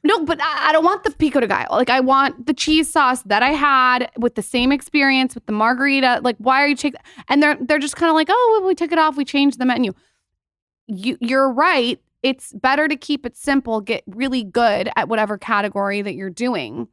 [0.03, 1.75] no, but I, I don't want the pico de gallo.
[1.75, 5.51] Like, I want the cheese sauce that I had with the same experience with the
[5.51, 6.21] margarita.
[6.23, 6.99] Like, why are you taking?
[7.29, 9.15] And they're they're just kind of like, oh, well, we took it off.
[9.15, 9.93] We changed the menu.
[10.87, 11.99] You you're right.
[12.23, 13.81] It's better to keep it simple.
[13.81, 16.87] Get really good at whatever category that you're doing,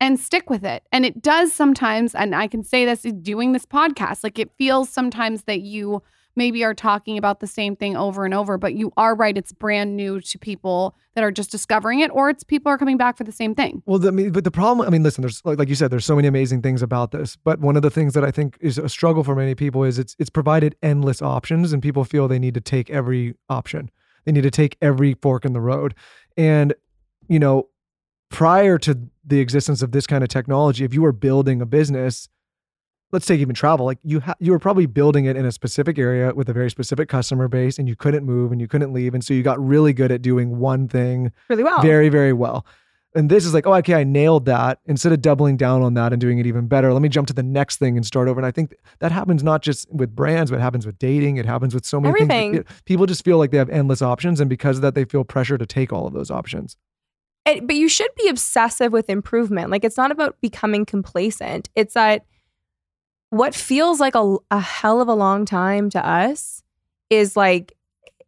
[0.00, 0.82] and stick with it.
[0.92, 2.14] And it does sometimes.
[2.14, 4.24] And I can say this doing this podcast.
[4.24, 6.02] Like, it feels sometimes that you
[6.36, 9.36] maybe are talking about the same thing over and over, but you are right.
[9.36, 12.96] It's brand new to people that are just discovering it, or it's people are coming
[12.96, 13.82] back for the same thing.
[13.86, 16.04] Well, the, I mean, but the problem, I mean, listen, there's like, you said, there's
[16.06, 17.36] so many amazing things about this.
[17.36, 19.98] But one of the things that I think is a struggle for many people is
[19.98, 23.90] it's it's provided endless options, and people feel they need to take every option.
[24.24, 25.94] They need to take every fork in the road.
[26.36, 26.74] And
[27.28, 27.68] you know,
[28.30, 32.28] prior to the existence of this kind of technology, if you were building a business,
[33.12, 35.98] let's take even travel, like you ha- you were probably building it in a specific
[35.98, 39.14] area with a very specific customer base, and you couldn't move and you couldn't leave,
[39.14, 41.80] and so you got really good at doing one thing Really well.
[41.82, 42.66] very very well
[43.14, 46.12] and this is like oh okay i nailed that instead of doubling down on that
[46.14, 48.40] and doing it even better let me jump to the next thing and start over
[48.40, 51.44] and i think that happens not just with brands but it happens with dating it
[51.44, 52.52] happens with so many Everything.
[52.54, 55.24] things people just feel like they have endless options and because of that they feel
[55.24, 56.78] pressure to take all of those options
[57.44, 59.68] And- but you should be obsessive with improvement.
[59.70, 61.68] Like it's not about becoming complacent.
[61.74, 62.24] It's that
[63.32, 66.62] what feels like a, a hell of a long time to us
[67.08, 67.72] is like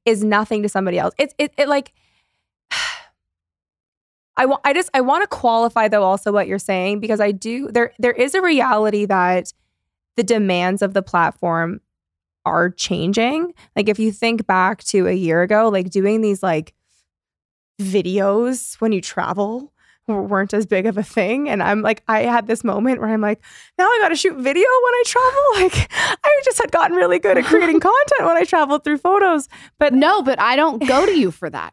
[0.06, 1.12] is nothing to somebody else.
[1.18, 1.92] It's it, it like
[4.38, 7.32] I want I just I want to qualify though also what you're saying because I
[7.32, 9.52] do there there is a reality that
[10.16, 11.82] the demands of the platform
[12.46, 13.52] are changing.
[13.76, 16.72] Like if you think back to a year ago, like doing these like
[17.78, 19.73] videos when you travel
[20.06, 21.48] weren't as big of a thing.
[21.48, 23.40] And I'm like, I had this moment where I'm like,
[23.78, 25.40] now I got to shoot video when I travel.
[25.54, 29.48] Like, I just had gotten really good at creating content when I traveled through photos.
[29.78, 31.72] But No, but I don't go to you for that.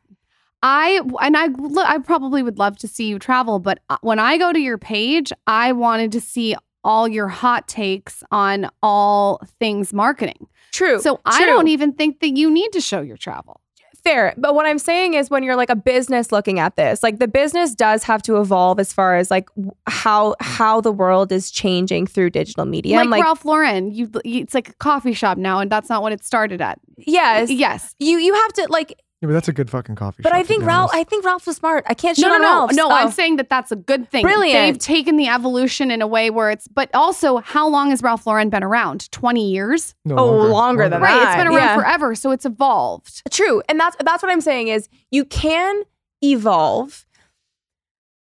[0.64, 4.20] I and I look, I probably would love to see you travel, but uh, when
[4.20, 9.42] I go to your page, I wanted to see all your hot takes on all
[9.60, 10.48] things marketing.
[10.72, 11.00] true.
[11.02, 13.62] So I don't even think that you need to show your travel.
[14.04, 14.34] Fair.
[14.38, 17.28] But what I'm saying is when you're like a business looking at this, like the
[17.28, 19.50] business does have to evolve as far as like
[19.88, 22.98] how how the world is changing through digital media.
[22.98, 26.12] like, like Ralph Lauren, you, it's like a coffee shop now, and that's not what
[26.12, 26.80] it started at.
[26.98, 30.30] yes, Yes, you you have to like Yeah, but that's a good fucking coffee But
[30.30, 30.40] shop.
[30.40, 30.90] I think Ralph.
[30.94, 31.86] I think Ralph was smart.
[31.88, 32.76] I can't shit No, no, on no, Ralph's.
[32.76, 32.88] no.
[32.88, 32.92] Oh.
[32.92, 34.24] I'm saying that that's a good thing.
[34.24, 34.54] Brilliant.
[34.54, 38.26] They've taken the evolution in a way where it's, but also, how long has Ralph
[38.26, 39.12] Lauren been around?
[39.12, 39.94] 20 years?
[40.06, 41.08] No, Oh, longer than that.
[41.08, 41.28] Right.
[41.28, 41.76] It's been around Yeah.
[41.76, 42.16] forever.
[42.16, 43.22] So it's evolved.
[43.32, 43.62] True.
[43.70, 45.84] And that's that's what I'm saying is you can
[46.24, 47.06] evolve.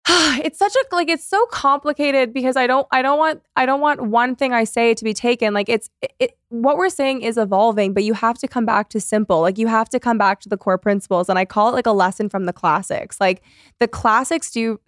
[0.44, 3.80] it's such a like it's so complicated because I don't I don't want I don't
[3.80, 5.54] want one thing I say to be taken.
[5.54, 8.90] Like it's it, it what we're saying is evolving but you have to come back
[8.90, 9.42] to simple.
[9.42, 11.86] Like you have to come back to the core principles and I call it like
[11.86, 13.22] a lesson from the classics.
[13.22, 13.44] Like
[13.80, 14.80] the classics do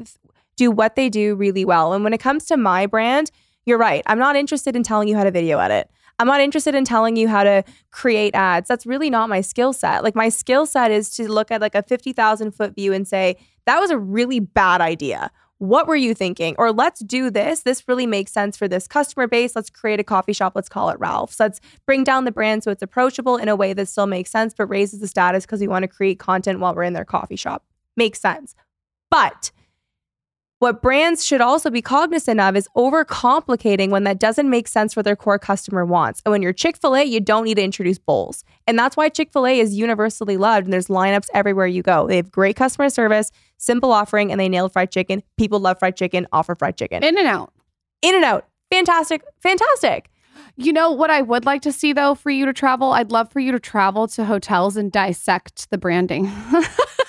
[0.57, 3.31] do what they do really well and when it comes to my brand
[3.65, 4.03] you're right.
[4.05, 7.15] I'm not interested in telling you how to video edit I'm not interested in telling
[7.15, 8.67] you how to create ads.
[8.67, 10.03] That's really not my skill set.
[10.03, 13.37] Like my skill set is to look at like a 50,000 foot view and say,
[13.65, 15.31] that was a really bad idea.
[15.57, 16.55] What were you thinking?
[16.57, 17.61] Or let's do this.
[17.61, 19.55] This really makes sense for this customer base.
[19.55, 20.53] Let's create a coffee shop.
[20.53, 21.39] Let's call it Ralph's.
[21.39, 24.53] Let's bring down the brand so it's approachable in a way that still makes sense,
[24.53, 27.37] but raises the status because we want to create content while we're in their coffee
[27.37, 27.63] shop.
[27.95, 28.53] Makes sense.
[29.09, 29.51] But
[30.65, 35.03] what brands should also be cognizant of is overcomplicating when that doesn't make sense for
[35.03, 36.23] their core customer wants.
[36.25, 38.43] And when you're Chick fil A, you don't need to introduce bowls.
[38.65, 42.07] And that's why Chick fil A is universally loved and there's lineups everywhere you go.
[42.07, 45.21] They have great customer service, simple offering, and they nailed fried chicken.
[45.37, 47.03] People love fried chicken, offer fried chicken.
[47.03, 47.53] In and out.
[48.01, 48.47] In and out.
[48.71, 49.21] Fantastic.
[49.41, 50.09] Fantastic.
[50.55, 52.91] You know what I would like to see though for you to travel?
[52.91, 56.31] I'd love for you to travel to hotels and dissect the branding.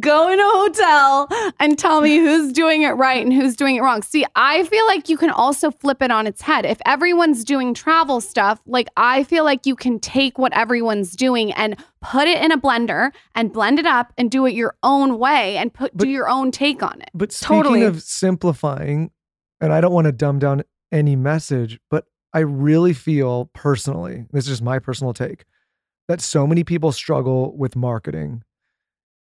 [0.00, 1.28] Go in a hotel
[1.60, 4.02] and tell me who's doing it right and who's doing it wrong.
[4.02, 6.64] See, I feel like you can also flip it on its head.
[6.64, 11.52] If everyone's doing travel stuff, like I feel like you can take what everyone's doing
[11.52, 15.18] and put it in a blender and blend it up and do it your own
[15.18, 17.10] way and put But- do your own take on it.
[17.14, 17.82] But speaking Totally.
[17.82, 19.10] of simplifying,
[19.60, 20.62] and I don't want to dumb down
[20.92, 25.44] any message, but I really feel personally, this is just my personal take,
[26.08, 28.42] that so many people struggle with marketing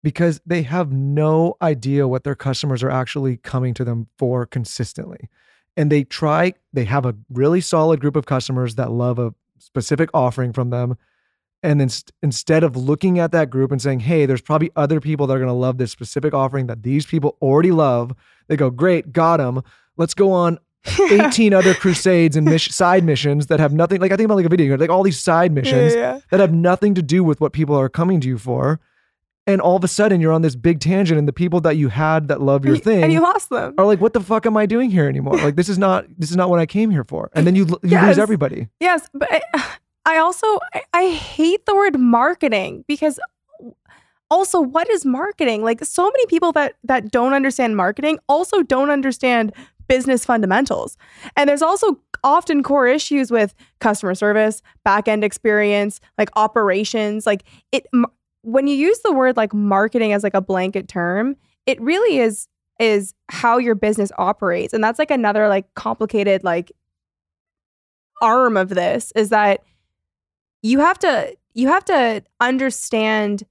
[0.06, 5.28] because they have no idea what their customers are actually coming to them for consistently.
[5.76, 10.12] And they try, they have a really solid group of customers that love a specific
[10.14, 10.96] offering from them.
[11.64, 15.00] And then st- instead of looking at that group and saying, hey, there's probably other
[15.00, 18.14] people that are going to love this specific offering that these people already love,
[18.48, 19.64] they go, great, got them.
[19.98, 20.60] Let's go on
[21.10, 24.00] 18 other crusades and side missions that have nothing.
[24.00, 26.20] Like I think about like a video, game, like all these side missions yeah.
[26.30, 28.80] that have nothing to do with what people are coming to you for.
[29.48, 31.90] And all of a sudden you're on this big tangent and the people that you
[31.90, 33.76] had that love your thing And you lost them.
[33.78, 35.36] are like, what the fuck am I doing here anymore?
[35.38, 37.30] Like this is not, this is not what I came here for.
[37.34, 38.08] And then you, you Yes.
[38.08, 38.70] lose everybody.
[38.80, 39.42] Yes, but I,
[40.08, 43.20] I also I, I hate the word marketing because
[44.30, 45.64] also what is marketing?
[45.64, 49.52] Like so many people that that don't understand marketing also don't understand
[49.88, 50.98] business fundamentals.
[51.36, 57.44] And there's also often core issues with customer service, back end experience, like operations, like
[57.72, 57.86] it
[58.46, 61.36] when you use the word like marketing as like a blanket term,
[61.66, 62.48] it really is
[62.80, 64.74] is how your business operates.
[64.74, 66.72] And that's like another like complicated like
[68.22, 69.62] arm of this is that
[70.62, 73.44] you have to you have to understand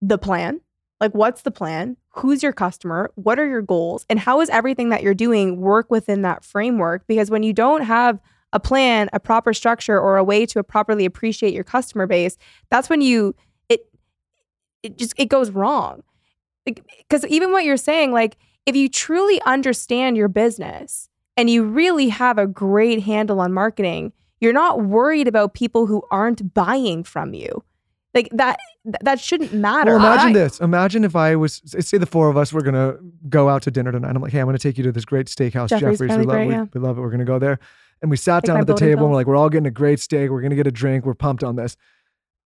[0.00, 0.60] the plan.
[1.00, 1.96] Like what's the plan?
[2.14, 3.10] Who's your customer?
[3.16, 4.06] What are your goals?
[4.08, 7.06] And how is everything that you're doing work within that framework?
[7.06, 8.18] Because when you don't have
[8.54, 12.36] a plan a proper structure or a way to properly appreciate your customer base
[12.68, 13.34] that's when you
[14.82, 16.02] it just it goes wrong
[16.64, 22.08] because even what you're saying like if you truly understand your business and you really
[22.08, 27.34] have a great handle on marketing, you're not worried about people who aren't buying from
[27.34, 27.64] you.
[28.14, 28.58] Like that
[29.00, 29.96] that shouldn't matter.
[29.96, 30.60] Well, imagine I- this.
[30.60, 33.70] Imagine if I was, say the four of us were going to go out to
[33.70, 34.14] dinner tonight.
[34.14, 36.18] I'm like, hey, I'm going to take you to this great steakhouse, Jeffrey's Jeffrey's.
[36.18, 36.66] We love, great, we, yeah.
[36.74, 37.00] we love it.
[37.00, 37.58] We're going to go there.
[38.02, 40.00] And we sat down at the table and we're like, we're all getting a great
[40.00, 40.28] steak.
[40.28, 41.06] We're going to get a drink.
[41.06, 41.76] We're pumped on this.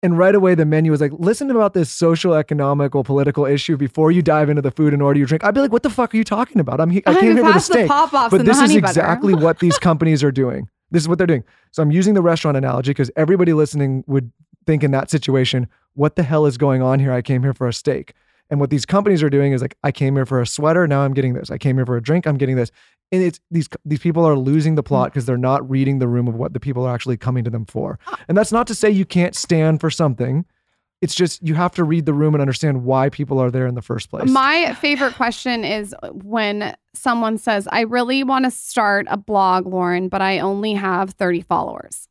[0.04, 4.10] And right away, the menu was like, listen about this social, economical, political issue before
[4.10, 5.44] you dive into the food and order your drink.
[5.44, 6.80] I'd be like, what the fuck are you talking about?
[6.80, 7.88] I'm he- I came here for the Pass the steak.
[8.30, 10.68] But this is exactly what these companies are doing.
[10.90, 11.44] This is what they're doing.
[11.70, 14.32] So I'm using the restaurant analogy because everybody listening would
[14.66, 17.12] think in that situation, what the hell is going on here?
[17.12, 18.12] I came here for a steak.
[18.50, 21.02] And what these companies are doing is like, I came here for a sweater, now
[21.02, 21.50] I'm getting this.
[21.50, 22.70] I came here for a drink, I'm getting this.
[23.12, 25.12] And it's these these people are losing the plot mm.
[25.12, 27.66] because they're not reading the room of what the people are actually coming to them
[27.66, 27.98] for.
[28.08, 28.18] Ah.
[28.26, 30.46] And that's not to say you can't stand for something.
[31.02, 33.74] It's just you have to read the room and understand why people are there in
[33.74, 34.30] the first place.
[34.30, 40.08] My favorite question is when someone says, I really want to start a blog, Lauryn,
[40.08, 42.08] but I only have 30 followers.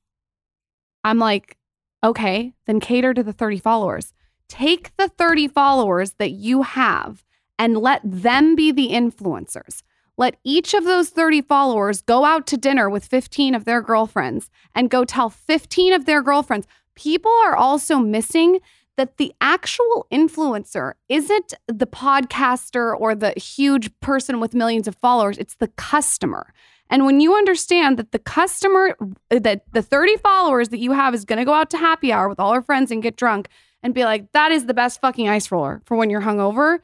[1.05, 1.57] I'm like,
[2.03, 4.13] okay, then cater to the 30 followers.
[4.49, 7.23] Take the 30 followers that you have
[7.57, 9.83] and let them be the influencers.
[10.17, 14.49] Let each of those 30 followers go out to dinner with 15 of their girlfriends
[14.75, 16.67] and go tell 15 of their girlfriends.
[16.95, 18.59] People are also missing
[18.97, 25.37] that the actual influencer isn't the podcaster or the huge person with millions of followers,
[25.37, 26.53] it's the customer.
[26.89, 28.97] And when you understand that the customer,
[29.29, 32.27] that the 30 followers that you have is going to go out to happy hour
[32.27, 33.47] with all her friends and get drunk
[33.81, 36.79] and be like, that is the best fucking ice roller for when you're hungover,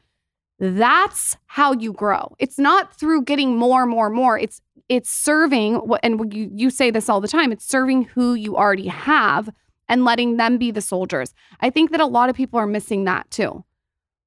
[0.60, 2.36] that's how you grow.
[2.39, 4.38] It's not through getting more, more, more.
[4.39, 7.51] It's it's serving what and you you say this all the time.
[7.51, 9.49] It's serving who you already have
[9.89, 11.34] and letting them be the soldiers.
[11.62, 13.64] I think that a lot of people are missing that too.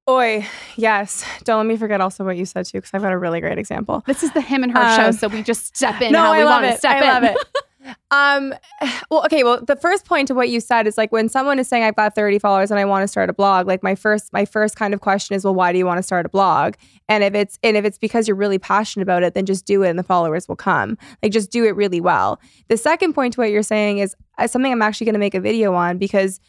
[0.09, 0.45] Oi,
[0.77, 1.23] yes.
[1.43, 3.57] Don't let me forget also what you said too, because I've got a really great
[3.59, 4.03] example.
[4.07, 6.33] This is the him and her Um, show, so we just step in no, how
[6.33, 6.79] I we love want to it.
[6.79, 7.23] step I in.
[7.23, 7.37] love it.
[8.11, 8.53] Um,
[9.09, 9.43] well, okay.
[9.43, 11.95] Well, the first point to what you said is like when someone is saying I've
[11.95, 14.75] got 30 followers and I want to start a blog, like my first, my first
[14.75, 16.75] kind of question is, well, why do you want to start a blog?
[17.09, 19.83] And if it's, and if it's because you're really passionate about it, then just do
[19.83, 20.97] it and the followers will come.
[21.21, 22.39] Like just do it really well.
[22.67, 25.35] The second point to what you're saying is uh, something I'm actually going to make
[25.35, 26.39] a video on because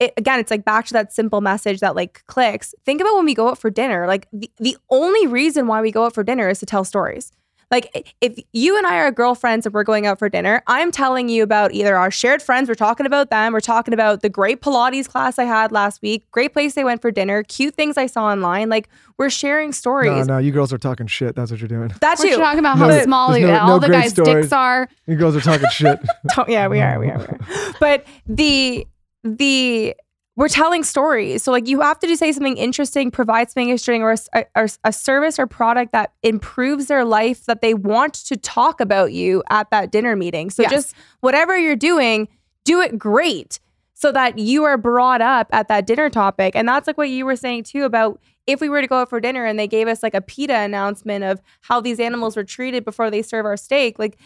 [0.00, 2.74] it, again, it's like back to that simple message that like clicks.
[2.84, 4.06] Think about when we go out for dinner.
[4.06, 7.32] Like the, the only reason why we go out for dinner is to tell stories.
[7.70, 11.28] Like if you and I are girlfriends and we're going out for dinner, I'm telling
[11.28, 14.62] you about either our shared friends, we're talking about them, we're talking about the great
[14.62, 18.06] Pilates class I had last week, great place they went for dinner, cute things I
[18.06, 18.70] saw online.
[18.70, 18.88] Like
[19.18, 20.26] we're sharing stories.
[20.26, 21.34] No, no, you girls are talking shit.
[21.36, 21.92] That's what you're doing.
[22.00, 24.44] That We're talking about No, how small there's no- all no the great guys' stories.
[24.46, 24.88] dicks are.
[25.06, 25.98] You girls are talking shit.
[26.48, 27.38] Yeah, we are, we are, we are.
[27.80, 28.86] But the
[29.24, 29.94] the
[30.38, 31.42] we're telling stories.
[31.42, 34.68] So like you have to just say something interesting, provide something interesting, or a, or
[34.84, 39.42] a service or product that improves their life that they want to talk about you
[39.50, 40.48] at that dinner meeting.
[40.50, 40.70] So Yes.
[40.70, 42.28] just whatever you're doing,
[42.62, 43.58] do it great
[43.94, 46.54] so that you are brought up at that dinner topic.
[46.54, 49.10] And that's like what you were saying too about if we were to go out
[49.10, 52.44] for dinner and they gave us like a PETA announcement of how these animals were
[52.44, 54.16] treated before they serve our steak, like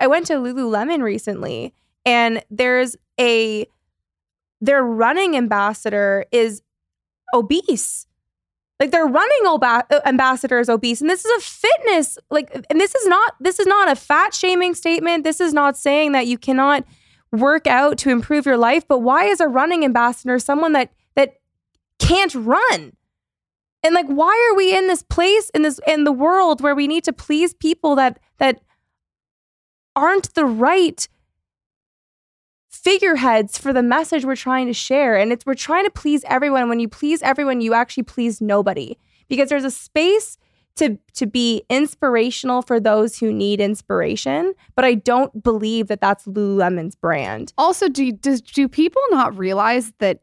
[0.00, 1.72] I went to Lululemon recently
[2.04, 3.68] and there's a
[4.60, 6.62] their running ambassador is
[7.34, 8.06] obese.
[8.80, 12.94] Like their running oba- ambassador is obese and this is a fitness like and this
[12.94, 15.24] is not this is not a fat shaming statement.
[15.24, 16.84] This is not saying that you cannot
[17.32, 21.34] work out to improve your life, but why is a running ambassador someone that that
[21.98, 22.92] can't run?
[23.82, 26.86] And like why are we in this place in this in the world where we
[26.86, 28.60] need to please people that that
[29.96, 31.08] aren't the right
[32.78, 35.16] figureheads for the message we're trying to share.
[35.16, 36.68] And it's we're trying to please everyone.
[36.68, 38.96] When you please everyone you actually please nobody.
[39.28, 40.38] Because there's a space
[40.76, 46.24] to to be inspirational for those who need inspiration but i don't believe that that's
[46.24, 47.52] lululemon's brand.
[47.58, 50.20] Also, do does do people not realize that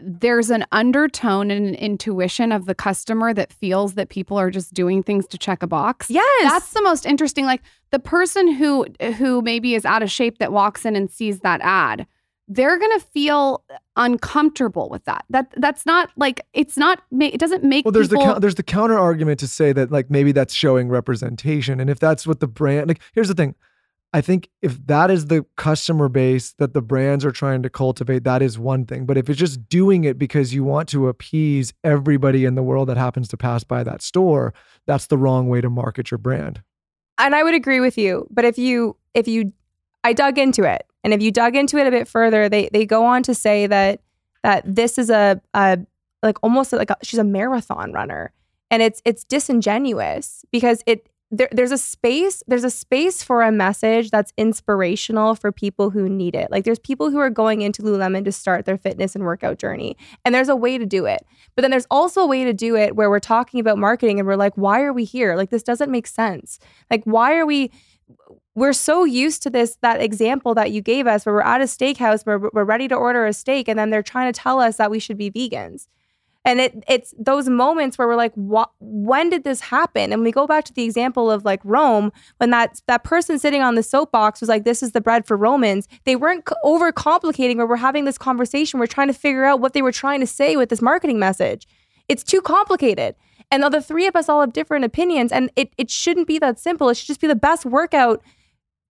[0.00, 4.74] there's an undertone and an intuition of the customer that feels that people are just
[4.74, 6.10] doing things to check a box?
[6.10, 7.44] yes That's the most interesting.
[7.46, 11.40] Like the person who who maybe is out of shape that walks in and sees
[11.40, 12.06] that ad,
[12.48, 13.62] they're gonna feel
[13.96, 15.24] uncomfortable with that.
[15.30, 17.02] That that's not like it's not.
[17.20, 18.26] It doesn't make Well, there's people.
[18.26, 21.88] the cou- there's the counter argument to say that like maybe that's showing representation, and
[21.88, 23.54] if that's what the brand like, here's the thing.
[24.12, 28.24] I think if that is the customer base that the brands are trying to cultivate,
[28.24, 29.06] that is one thing.
[29.06, 32.88] But if it's just doing it because you want to appease everybody in the world
[32.88, 34.52] that happens to pass by that store,
[34.86, 36.62] that's the wrong way to market your brand.
[37.18, 38.26] and I would agree with you.
[38.30, 39.52] But if you if you
[40.02, 42.86] I dug into it, and if you dug into it a bit further, they they
[42.86, 44.00] go on to say that
[44.42, 45.78] that this is a a
[46.22, 48.32] like almost like a, she's a marathon runner,
[48.70, 53.52] and it's it's disingenuous because it there, there's a space there's a space for a
[53.52, 56.50] message that's inspirational for people who need it.
[56.50, 59.96] Like there's people who are going into Lululemon to start their fitness and workout journey,
[60.24, 61.24] and there's a way to do it.
[61.54, 64.26] But then there's also a way to do it where we're talking about marketing and
[64.26, 65.36] we're like, why are we here?
[65.36, 66.58] Like this doesn't make sense.
[66.90, 67.70] Like why are we?
[68.56, 71.64] We're so used to this that example that you gave us where we're at a
[71.64, 74.76] steakhouse where we're ready to order a steak and then they're trying to tell us
[74.78, 75.86] that we should be vegans.
[76.50, 80.12] And it it's those moments where we're like, what, when did this happen?
[80.12, 83.62] And we go back to the example of like Rome, when that that person sitting
[83.62, 85.86] on the soapbox was like, this is the bread for Romans.
[86.04, 88.80] They weren't c- overcomplicating where we're having this conversation.
[88.80, 91.68] We're trying to figure out what they were trying to say with this marketing message.
[92.08, 93.14] It's too complicated.
[93.52, 95.30] And the three of us all have different opinions.
[95.30, 96.88] And it, it shouldn't be that simple.
[96.88, 98.22] It should just be the best workout,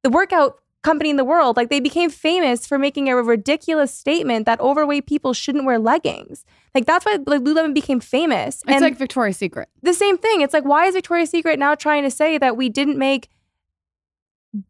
[0.02, 1.56] the workout company in the world.
[1.56, 6.44] Like they became famous for making a ridiculous statement that overweight people shouldn't wear leggings.
[6.74, 8.62] Like that's why like, Lululemon became famous.
[8.62, 9.68] it's and like Victoria's Secret.
[9.82, 10.40] the same thing.
[10.40, 13.28] It's like, why is Victoria's Secret now trying to say that we didn't make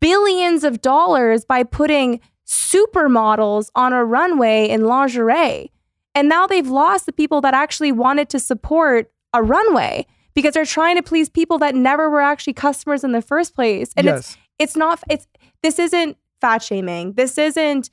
[0.00, 5.72] billions of dollars by putting supermodels on a runway in lingerie?
[6.14, 10.64] And now they've lost the people that actually wanted to support a runway because they're
[10.64, 13.92] trying to please people that never were actually customers in the first place.
[13.96, 15.26] And it's it's not it's
[15.62, 17.12] this isn't fat shaming.
[17.14, 17.90] This isn't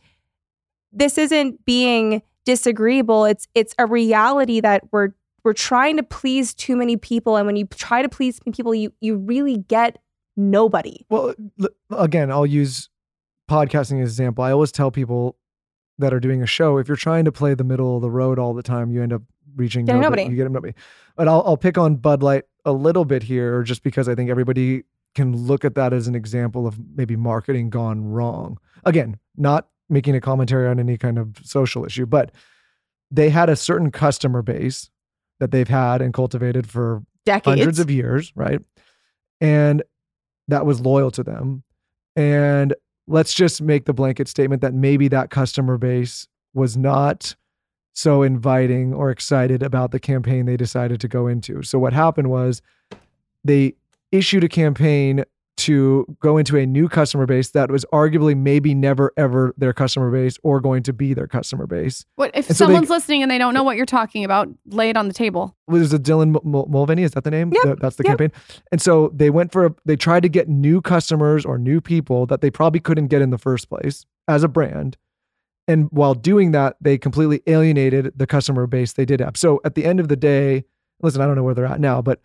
[0.92, 3.26] this isn't being disagreeable.
[3.26, 5.10] It's it's a reality that we're
[5.44, 8.94] we're trying to please too many people, and when you try to please people, you
[9.00, 10.00] you really get
[10.36, 11.06] nobody.
[11.10, 11.34] Well,
[11.92, 12.90] again, I'll use
[13.50, 14.44] podcasting as an example.
[14.44, 15.38] I always tell people
[16.00, 18.38] that are doing a show, if you're trying to play the middle of the road
[18.38, 19.24] all the time, you end up
[19.56, 20.04] reaching nobody.
[20.04, 20.24] nobody.
[20.26, 20.74] You get nobody.
[21.16, 24.30] But I'll, I'll pick on Bud Light a little bit here, just because I think
[24.30, 24.84] everybody
[25.18, 28.60] can look at that as an example of maybe marketing gone wrong.
[28.86, 32.32] Again, not making a commentary on any kind of social issue, but
[33.10, 34.90] they had a certain customer base
[35.40, 37.58] that they've had and cultivated for Decades.
[37.58, 38.62] hundreds of years, right?
[39.42, 39.82] And
[40.48, 41.64] that was loyal to them.
[42.16, 42.76] And
[43.08, 47.36] let's just make the blanket statement that maybe that customer base was not
[47.94, 51.64] so inviting or excited about the campaign they decided to go into.
[51.64, 52.62] So what happened was
[53.44, 53.74] they
[54.12, 55.24] issued a campaign
[55.58, 60.12] to go into a new customer base that was arguably maybe never ever their customer
[60.12, 62.06] base or going to be their customer base.
[62.16, 64.48] What if And so they- someone's listening and they don't know what you're talking about?
[64.68, 65.58] Lay it on the table.
[65.68, 67.02] was it Dylan Mul- Mul- Mulvaney?
[67.02, 67.52] Is that the name?
[67.54, 68.20] Yep, The- that's the yep.
[68.20, 68.32] campaign.
[68.72, 72.28] And so they went for, a, they tried to get new customers or new people
[72.28, 74.96] that they probably couldn't get in the first place as a brand.
[75.68, 79.36] And while doing that, they completely alienated the customer base they did have.
[79.36, 80.66] So at the end of the day,
[81.02, 82.22] listen, I don't know where they're at now, but,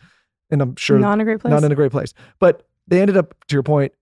[0.53, 1.51] and I'm sure not in a great place.
[1.51, 2.15] not in a great place.
[2.39, 3.93] But they ended up, to your point,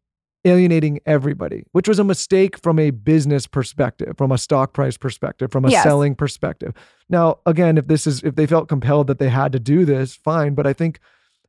[0.44, 5.52] alienating everybody, which was a mistake from a business perspective, from a stock price perspective,
[5.52, 5.82] from a Yes.
[5.82, 6.72] selling perspective.
[7.08, 10.14] Now, again, if this is if they felt compelled that they had to do this,
[10.16, 10.54] fine.
[10.54, 10.98] But I think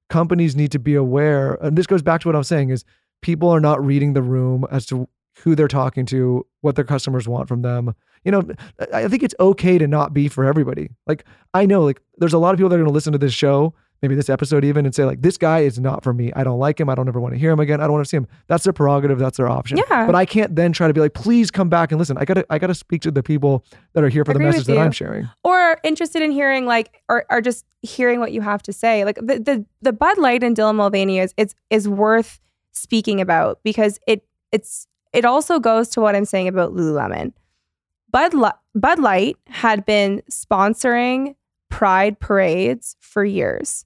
[0.09, 2.83] companies need to be aware, and this goes back to what I'm saying is
[3.21, 5.07] people are not reading the room as to
[5.43, 7.95] who they're talking to, what their customers want from them.
[8.25, 8.43] You know,
[8.93, 10.89] I I think it's okay to not be for everybody.
[11.07, 11.23] Like
[11.53, 13.33] I know, like there's a lot of people that are going to listen to this
[13.33, 16.31] show, maybe this episode even, and say like, this guy is not for me.
[16.35, 16.89] I don't like him.
[16.89, 17.79] I don't ever want to hear him again.
[17.79, 18.27] I don't want to see him.
[18.47, 19.19] That's their prerogative.
[19.19, 19.77] That's their option.
[19.77, 20.05] Yeah.
[20.05, 22.17] But I can't then try to be like, please come back and listen.
[22.17, 24.65] I gotta, I gotta speak to the people that are here for Agree the message
[24.67, 24.77] that.
[24.77, 25.29] I'm sharing.
[25.43, 29.15] or interested in hearing like or, or just hearing what you have to say like
[29.15, 32.39] the the, the bud light and dylan mulvaney is it's is worth
[32.71, 37.33] speaking about because it it's it also goes to what i'm saying about lululemon
[38.11, 41.35] bud, Li- bud light had been sponsoring
[41.69, 43.85] pride parades for years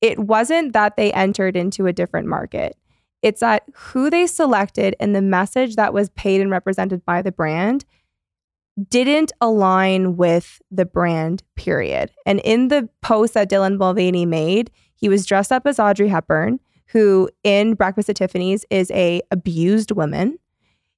[0.00, 2.76] it wasn't that they entered into a different market
[3.22, 7.32] it's that who they selected and the message that was paid and represented by the
[7.32, 7.84] brand
[8.90, 12.12] didn't align with the brand, period.
[12.24, 16.60] And in the post that Dylan Mulvaney made, he was dressed up as Audrey Hepburn,
[16.86, 20.38] who in Breakfast at Tiffany's is a abused woman.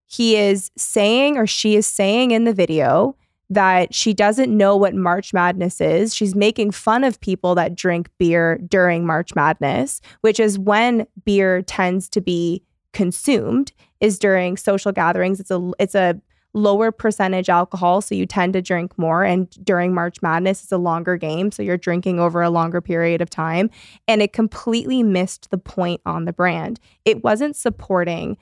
[0.04, 3.16] He is saying, or she is saying in the video,
[3.50, 6.14] that she doesn't know what March Madness is.
[6.14, 11.60] She's making fun of people that drink beer during March Madness, which is when beer
[11.62, 15.40] tends to be consumed is during social gatherings.
[15.40, 16.20] It's a it's a
[16.52, 19.22] lower percentage alcohol, so you tend to drink more.
[19.22, 23.20] And during March Madness, it's a longer game, so you're drinking over a longer period
[23.20, 23.70] of time.
[24.08, 26.80] And it completely missed the point on the brand.
[27.04, 28.36] It wasn't supporting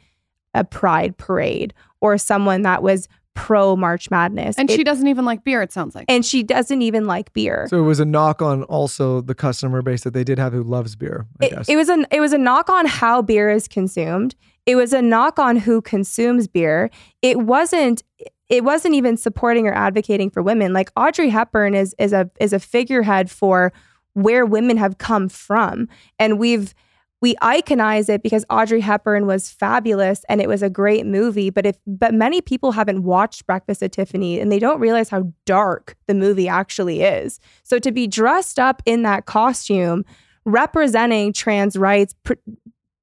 [0.55, 4.57] a pride parade or someone that was pro March Madness.
[4.59, 6.07] And It- she doesn't even like beer, it sounds like.
[6.09, 7.67] and she doesn't even like beer.
[7.71, 10.63] So it was a knock on also the customer base that they did have who
[10.63, 11.27] loves beer.
[11.41, 11.69] I it, guess.
[11.69, 14.35] it was a it was a knock on how beer is consumed.
[14.67, 16.91] It was a knock on who consumes beer.
[17.23, 18.03] It wasn't
[18.49, 20.73] it wasn't even supporting or advocating for women.
[20.73, 23.73] Like Audrey Hepburn is is a is a figurehead for
[24.15, 25.89] where women have come from.
[26.19, 26.75] And we've
[27.21, 31.51] we iconize it because Audrey Hepburn was fabulous and it was a great movie.
[31.51, 35.33] But if but many people haven't watched Breakfast at Tiffany and they don't realize how
[35.45, 37.41] dark the movie actually is.
[37.65, 40.05] So to be dressed up in that costume,
[40.45, 42.35] representing trans rights pr-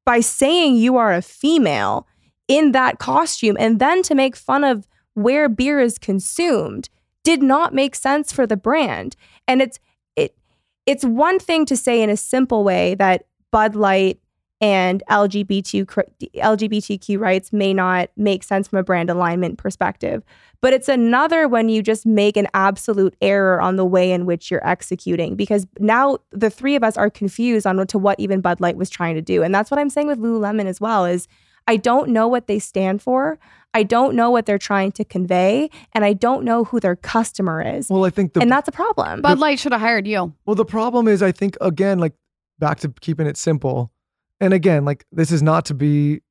[0.06, 2.08] by saying you are a female
[2.48, 6.90] in that costume and then to make fun of where beer is consumed
[7.24, 9.18] did not make sense for the brand.
[9.46, 9.80] And it's
[10.16, 10.38] it
[10.86, 14.20] it's one thing to say in a simple way that Bud Light
[14.62, 16.02] and LGBT, cr-
[16.36, 20.24] LGBTQ rights may not make sense from a brand alignment perspective.
[20.62, 24.50] But it's another when you just make an absolute error on the way in which
[24.50, 28.42] you're executing, because now the three of us are confused on what, to what even
[28.42, 29.44] Bud Light was trying to do.
[29.44, 31.28] And that's what I'm saying with Lululemon as well is
[31.68, 33.38] I don't know what they stand for.
[33.74, 37.62] I don't know what they're trying to convey, and I don't know who their customer
[37.62, 37.90] is.
[37.90, 39.22] well, I think the and that's a problem.
[39.22, 40.34] Bud Light should have hired you.
[40.46, 42.14] Well, the problem is, I think again, like
[42.60, 43.92] back to keeping it simple,
[44.40, 46.22] and again, like this is not to be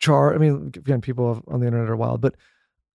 [0.00, 0.34] char.
[0.34, 2.34] I mean, again, people on the internet are wild, but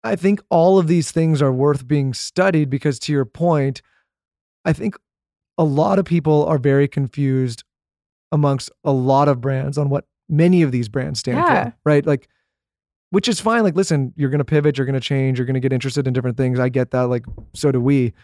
[0.04, 3.82] I think all of these things are worth being studied because, to your point,
[4.64, 4.96] I think
[5.58, 7.62] a lot of people are very confused
[8.32, 11.64] amongst a lot of brands on what many of these brands stand Yeah.
[11.70, 12.06] for, right?
[12.06, 12.28] Like
[13.10, 13.62] which is fine.
[13.62, 16.06] Like, listen, you're going to pivot, you're going to change, you're going to get interested
[16.06, 16.58] in different things.
[16.58, 17.02] I get that.
[17.10, 18.14] Like, so do we.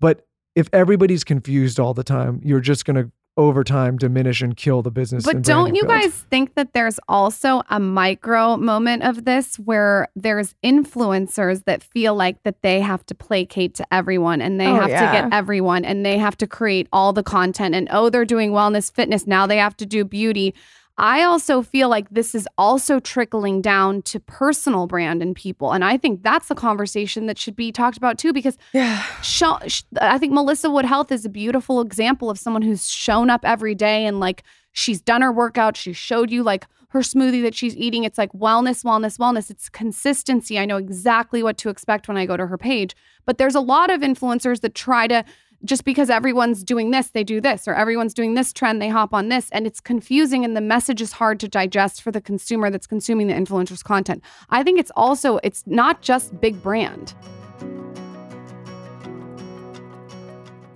[0.00, 4.56] But if everybody's confused all the time, you're just going to over time diminish and
[4.56, 5.24] kill the business.
[5.24, 6.00] But don't you build.
[6.02, 12.14] guys think that there's also a micro moment of this where there's influencers that feel
[12.14, 15.06] like that they have to placate to everyone and they Oh, have yeah.
[15.12, 18.50] to get everyone and they have to create all the content and oh they're doing
[18.52, 20.54] wellness fitness now they have to do beauty.
[20.98, 25.84] I also feel like this is also trickling down to personal brand and people and
[25.84, 29.02] I think that's a conversation that should be talked about too because Yeah.
[29.22, 33.30] show, sh- I think Melissa Wood Health is a beautiful example of someone who's shown
[33.30, 35.76] up every day and like she's done her workout.
[35.76, 38.04] She showed you like her smoothie that she's eating.
[38.04, 39.50] It's like wellness, wellness, wellness.
[39.50, 40.58] It's consistency.
[40.58, 42.94] I know exactly what to expect when I go to her page.
[43.24, 45.24] But there's a lot of influencers that try to
[45.64, 49.14] just because everyone's doing this, they do this, or everyone's doing this trend, they hop
[49.14, 49.48] on this.
[49.50, 53.26] And it's confusing and the message is hard to digest for the consumer that's consuming
[53.26, 54.22] the influencer's content.
[54.50, 57.14] I think it's also, it's not just big brand.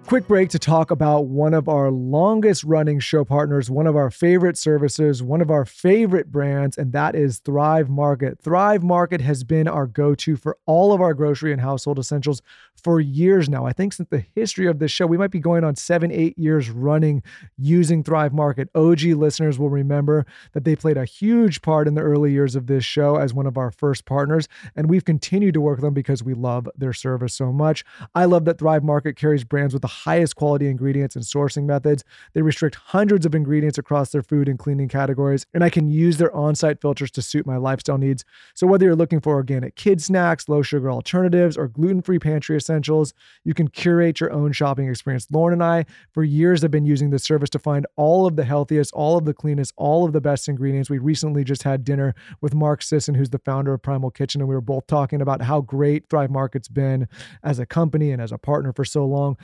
[0.07, 4.09] Quick break to talk about one of our longest running show partners, one of our
[4.09, 8.39] favorite services, one of our favorite brands, and that is Thrive Market.
[8.41, 12.41] Thrive Market has been our go to for all of our grocery and household essentials
[12.77, 13.67] for years now.
[13.67, 16.39] I think since the history of this show, we might be going on seven, eight
[16.39, 17.25] years running
[17.59, 18.69] using Thrive Market.
[18.77, 22.69] OG listeners will remember that they played a huge part in the early years of
[22.69, 24.47] this show as one of our first partners,
[24.77, 27.85] and we've continued to work with them because we love their service so much.
[28.15, 32.05] I love that Thrive Market carries brands with the highest quality ingredients and sourcing methods.
[32.35, 36.19] They restrict hundreds of ingredients across their food and cleaning categories, and I can use
[36.19, 38.25] their on site filters to suit my lifestyle needs.
[38.55, 42.57] So, whether you're looking for organic kid snacks, low sugar alternatives, or gluten free pantry
[42.57, 45.27] essentials, you can curate your own shopping experience.
[45.29, 48.45] Lauryn and I, for years, have been using this service to find all of the
[48.45, 50.91] healthiest, all of the cleanest, all of the best ingredients.
[50.91, 54.49] We recently just had dinner with Mark Sisson, who's the founder of Primal Kitchen, and
[54.49, 57.09] we were both talking about how great Thrive Market's been
[57.43, 59.37] as a company and as a partner for so long.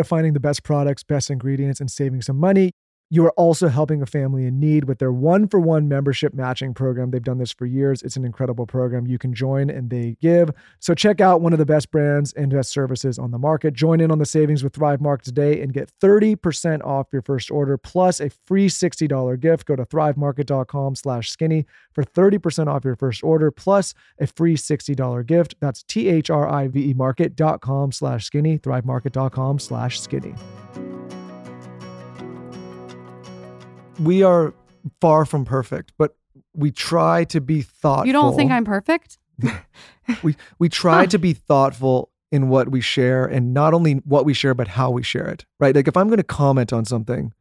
[0.00, 2.72] Of finding the best products, best ingredients, and saving some money,
[3.12, 6.72] you are also helping a family in need with their one for one membership matching
[6.72, 7.10] program.
[7.10, 8.00] They've done this for years.
[8.00, 9.06] It's an incredible program.
[9.06, 10.48] You can join and they give.
[10.80, 13.74] So check out one of the best brands and best services on the market.
[13.74, 17.50] Join in on the savings with Thrive Market today and get 30% off your first
[17.50, 19.66] order plus a free $60 gift.
[19.66, 25.26] Go to thrivemarket.com slash skinny for 30% off your first order plus a free $60
[25.26, 25.56] gift.
[25.60, 30.34] That's T-H-R-I-V-E market.com slash skinny, thrivemarket.com slash skinny.
[33.98, 34.54] We are
[35.00, 36.16] far from perfect, but
[36.54, 38.06] we try to be thoughtful.
[38.06, 39.18] You don't think I'm perfect?
[40.22, 44.34] we we try to be thoughtful in what we share and not only what we
[44.34, 45.44] share but how we share it.
[45.60, 45.74] Right?
[45.74, 47.32] Like if I'm going to comment on something,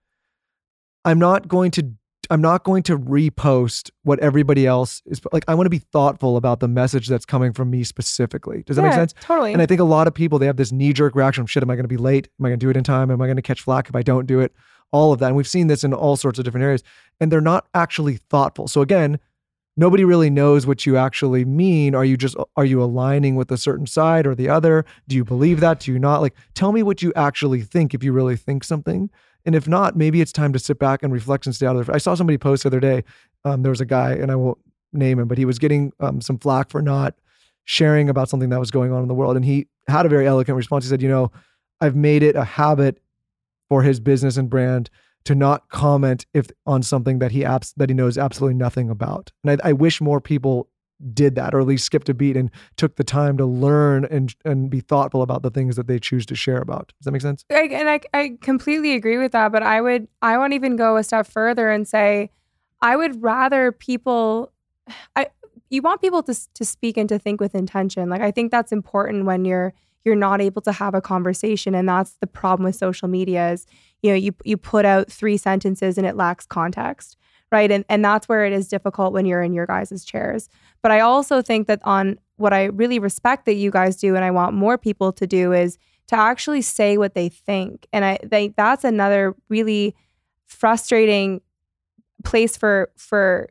[1.06, 1.94] I'm not going to
[2.30, 6.38] I'm not going to repost what everybody else is like I want to be thoughtful
[6.38, 8.64] about the message that's coming from me specifically.
[8.64, 9.14] Does that make sense?
[9.22, 9.54] Totally.
[9.54, 11.46] And I think a lot of people they have this knee jerk reaction.
[11.46, 12.30] Shit, am I going to be late?
[12.40, 13.12] Am I going to do it in time?
[13.12, 14.54] Am I going to catch flack if I don't do it?
[14.92, 16.84] All of that, and we've seen this in all sorts of different areas,
[17.20, 18.68] and they're not actually thoughtful.
[18.68, 19.20] So again,
[19.78, 21.96] nobody really knows what you actually mean.
[21.96, 24.86] Are you just are you aligning with a certain side or the other?
[25.08, 25.80] Do you believe that?
[25.80, 26.22] Do you not?
[26.22, 29.10] Like, tell me what you actually think if you really think something.
[29.46, 31.90] And if not, maybe it's time to sit back and reflect and stay out of
[31.90, 31.96] it.
[31.96, 33.04] I saw somebody post the other day.
[33.44, 34.60] Um, there was a guy, and I won't
[34.94, 37.16] name him, but he was getting um, some flack for not
[37.64, 39.36] sharing about something that was going on in the world.
[39.36, 40.84] And he had a very eloquent response.
[40.84, 41.32] He said, You know,
[41.80, 43.00] I've made it a habit
[43.72, 44.90] for his business and brand
[45.24, 49.32] to not comment if on something that he abs- that he knows absolutely nothing about.
[49.46, 50.68] And I, I wish more people
[51.14, 54.36] did that, or at least skipped a beat and took the time to learn and
[54.44, 56.92] and be thoughtful about the things that they choose to share about.
[57.00, 57.46] Does that make sense?
[57.50, 60.76] I, and I, I completely agree with that, but I would I want to even
[60.76, 62.30] go a step further and say
[62.82, 64.52] I would rather people
[65.16, 65.28] I
[65.70, 68.10] you want people to to speak and to think with intention.
[68.10, 71.76] Like I think that's important when you're you're not able to have a conversation.
[71.76, 73.66] And that's the problem with social media is
[74.02, 77.18] you know you you put out three sentences and it lacks context
[77.52, 77.70] right?
[77.70, 80.50] And and that's where it is difficult when you're in your guys' chairs.
[80.82, 84.26] But i also think that on what i really respect that you guys do and
[84.26, 85.78] i want more people to do is
[86.08, 87.88] to actually say what they think.
[87.94, 89.96] And i think that's another really
[90.46, 91.42] frustrating
[92.24, 93.50] place for for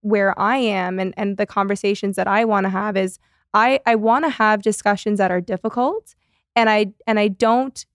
[0.00, 3.18] where i am and and the conversations that i want to have is
[3.54, 6.14] i i want to have discussions that are difficult
[6.54, 7.86] and i and i don't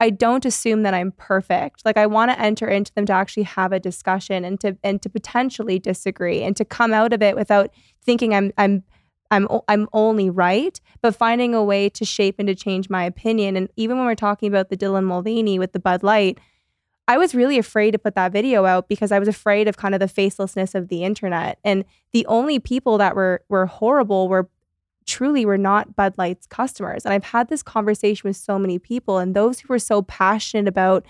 [0.00, 1.84] I don't assume that I'm perfect.
[1.84, 5.02] Like I want to enter into them to actually have a discussion and to and
[5.02, 7.70] to potentially disagree and to come out of it without
[8.04, 8.84] thinking I'm I'm
[9.30, 13.56] I'm I'm only right, but finding a way to shape and to change my opinion.
[13.56, 16.38] And even when we're talking about the Dylan Mulvaney with the Bud Light,
[17.08, 19.94] I was really afraid to put that video out because I was afraid of kind
[19.94, 21.58] of the facelessness of the internet.
[21.64, 24.48] And the only people that were were horrible were
[25.08, 27.04] truly were not Bud Light's customers.
[27.04, 30.68] And I've had this conversation with so many people, and those who were so passionate
[30.68, 31.04] about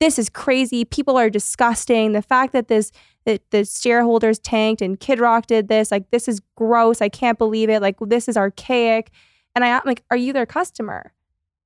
[0.00, 0.84] this is crazy.
[0.84, 2.12] People are disgusting.
[2.12, 2.92] The fact that this
[3.24, 7.02] that the shareholders tanked and Kid Rock did this, like this is gross.
[7.02, 7.82] I can't believe it.
[7.82, 9.10] Like this is archaic.
[9.54, 11.12] And I am like, are you their customer?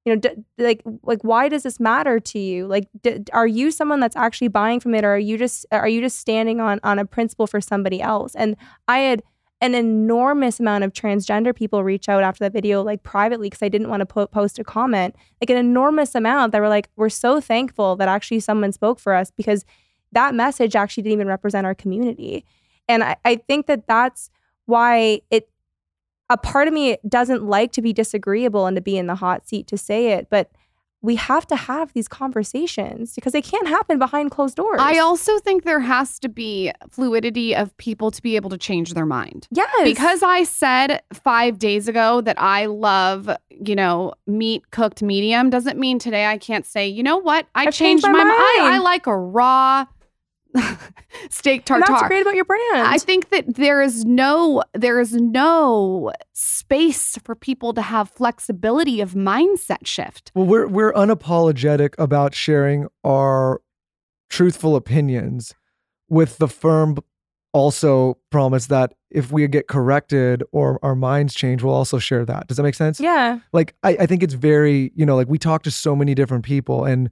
[0.05, 2.67] You know, d- like like why does this matter to you?
[2.67, 5.89] Like, d- are you someone that's actually buying from it, or are you just are
[5.89, 8.35] you just standing on on a principle for somebody else?
[8.35, 8.57] And
[8.89, 9.23] I had
[9.63, 13.69] an enormous amount of transgender people reach out after that video, like privately, because I
[13.69, 15.15] didn't want to po- post a comment.
[15.41, 19.15] Like an enormous amount that were like, we're so thankful that actually someone spoke for
[19.15, 19.65] us because
[20.11, 22.45] that message actually didn't even represent our community.
[22.89, 24.31] And I, I think that that's
[24.67, 25.49] why it,
[26.29, 29.47] a part of me doesn't like to be disagreeable and to be in the hot
[29.49, 30.51] seat to say it, but
[31.03, 34.81] we have to have these conversations because they can't happen behind closed doors.
[34.81, 38.95] I also think there has to be fluidity of people to be able to change
[38.95, 39.49] their mind.
[39.51, 45.51] yes Because I said five days ago that I love, you know, meat cooked medium
[45.51, 47.47] doesn't mean today I can't say, you know what?
[47.55, 48.39] I I've changed, changed my my mind.
[48.39, 49.87] I, I like a raw
[51.31, 51.87] steak and tartare.
[51.89, 52.63] that's great about your brand.
[52.87, 59.01] I think that there is no there is no space for people to have flexibility
[59.01, 60.33] of mindset shift.
[60.35, 63.61] Well, we're we're unapologetic about sharing our
[64.31, 65.55] truthful opinions
[66.09, 66.97] with the firm
[67.53, 72.47] also promise that if we get corrected or our minds change, we'll also share that.
[72.49, 72.99] Does that make sense?
[72.99, 73.41] yeah.
[73.53, 76.45] Like I, I think it's very, you know, like we talk to so many different
[76.45, 77.11] people and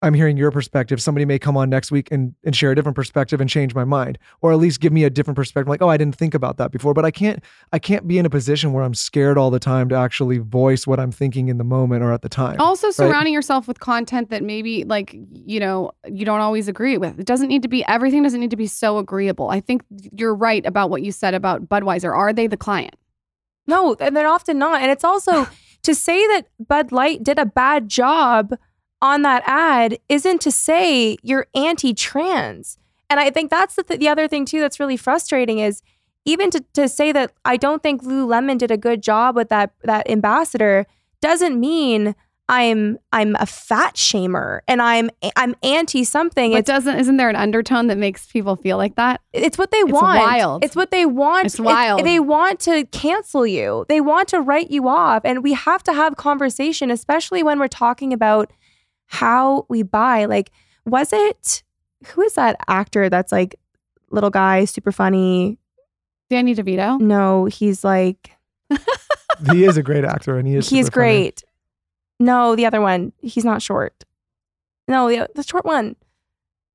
[0.00, 1.02] I'm hearing your perspective.
[1.02, 3.84] Somebody may come on next week and, and share a different perspective and change my
[3.84, 5.68] mind, or at least give me a different perspective.
[5.68, 6.94] Like, oh, I didn't think about that before.
[6.94, 7.42] But I can't
[7.72, 10.86] I can't be in a position where I'm scared all the time to actually voice
[10.86, 12.60] what I'm thinking in the moment or at the time.
[12.60, 17.18] Also surrounding yourself with content that maybe like, you know, you don't always agree with.
[17.18, 19.50] It doesn't need to be everything doesn't need to be so agreeable.
[19.50, 19.82] I think
[20.12, 22.14] you're right about what you said about Budweiser.
[22.14, 22.94] Are they the client?
[23.66, 24.80] No, and they're often not.
[24.80, 25.48] And it's also
[25.82, 28.54] to say that Bud Light did a bad job
[29.00, 32.78] on that ad isn't to say you're anti-trans.
[33.10, 35.82] And I think that's the, th- the other thing too that's really frustrating is
[36.24, 39.72] even to, to say that I don't think Lululemon did a good job with that
[39.84, 40.86] that ambassador
[41.22, 42.14] doesn't mean
[42.50, 46.52] I'm I'm a fat shamer and I'm I'm anti something.
[46.52, 49.20] It doesn't isn't there an undertone that makes people feel like that?
[49.32, 50.18] it's what they It's want.
[50.18, 50.64] wild.
[50.64, 51.46] It's what they want.
[51.46, 52.04] It's wild.
[52.04, 53.86] they want to cancel you.
[53.88, 55.22] They want to write you off.
[55.24, 58.50] And we have to have conversation, especially when we're talking about
[59.08, 60.26] how we buy.
[60.26, 60.50] Like,
[60.86, 61.62] was it
[62.06, 63.56] who is that actor that's like
[64.10, 65.58] little guy, super funny?
[66.30, 67.00] Danny DeVito.
[67.00, 68.30] No, he's like
[69.50, 71.12] he is a great actor and he is he's super funny.
[71.20, 71.44] great.
[72.20, 73.12] No, the other one.
[73.20, 74.04] He's not short.
[74.86, 75.96] No, the, the short one.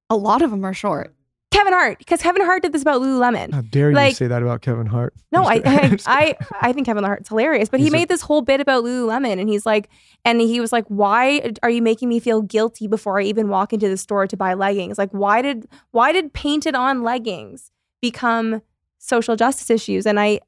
[0.09, 1.15] A lot of them are short.
[1.63, 3.53] Kevin Hart, because Kevin Hart did this about Lululemon.
[3.53, 5.13] How dare you Like- say that about Kevin Hart?
[5.31, 5.55] No, I.
[5.65, 6.35] I, I.
[6.61, 9.39] I think Kevin Hart's hilarious, but he He's a- made this whole bit about Lululemon,
[9.39, 9.89] and he's like,
[10.25, 13.71] and he was like, "Why are you making me feel guilty before I even walk
[13.71, 14.97] into the store to buy leggings?
[14.97, 18.61] Like, why did why did painted on leggings become
[18.99, 20.41] social justice issues?" And I,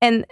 [0.00, 0.24] and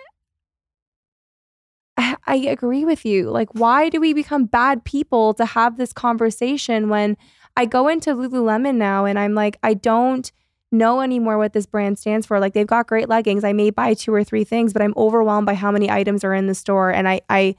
[1.97, 3.31] I I agree with you.
[3.31, 7.17] Like, why do we become bad people to have this conversation when
[7.57, 10.31] I go into Lululemon now and I'm like, I don't
[10.71, 12.41] know anymore what this brand stands for.
[12.41, 13.45] Like they've got great leggings.
[13.45, 16.35] I may buy two or three things, but I'm overwhelmed by how many items are
[16.35, 16.91] in the store.
[16.91, 17.55] And I I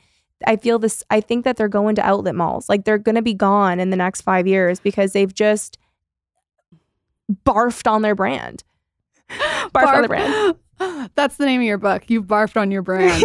[0.46, 2.68] I feel this I think that they're going to outlet malls.
[2.70, 5.78] Like they're gonna be gone in the next five years because they've just
[7.46, 8.64] barfed on their brand.
[9.30, 10.56] Barfed on the brand.
[11.16, 12.04] That's the name of your book.
[12.08, 13.24] You've barfed on your brand.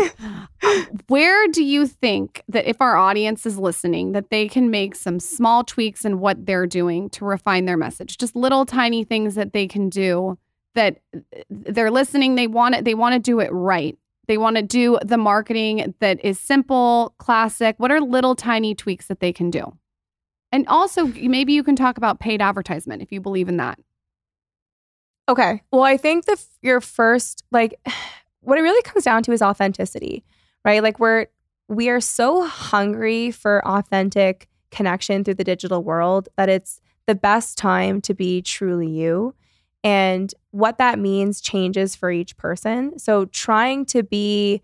[1.09, 5.21] Where do you think that if our audience is listening, that they can make some
[5.21, 8.19] small tweaks in what they're doing to refine their message?
[8.19, 10.39] Just little tiny things that they can do
[10.75, 11.21] that uh,
[11.51, 13.97] they're listening, they want it, they want to do it right.
[14.27, 17.77] They want to do the marketing that is simple, classic.
[17.79, 19.73] What are little tiny tweaks that they can do?
[20.53, 23.79] And also, maybe you can talk about paid advertisement if you believe in that.
[25.29, 25.63] Okay.
[25.71, 27.79] Well, I think the your first like
[28.41, 30.25] what it really comes down to is authenticity,
[30.65, 30.83] right?
[30.83, 31.27] Like we're
[31.69, 37.59] we are so hungry for authentic connection through the digital world that it's the best
[37.59, 39.35] time to be truly you.
[39.85, 42.99] And what that means changes for each person.
[42.99, 44.63] So trying to be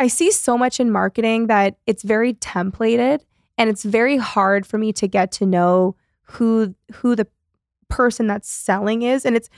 [0.00, 3.22] I see so much in marketing that it's very templated
[3.56, 7.26] and it's very hard for me to get to know who who the
[7.88, 9.48] person that's selling is and it's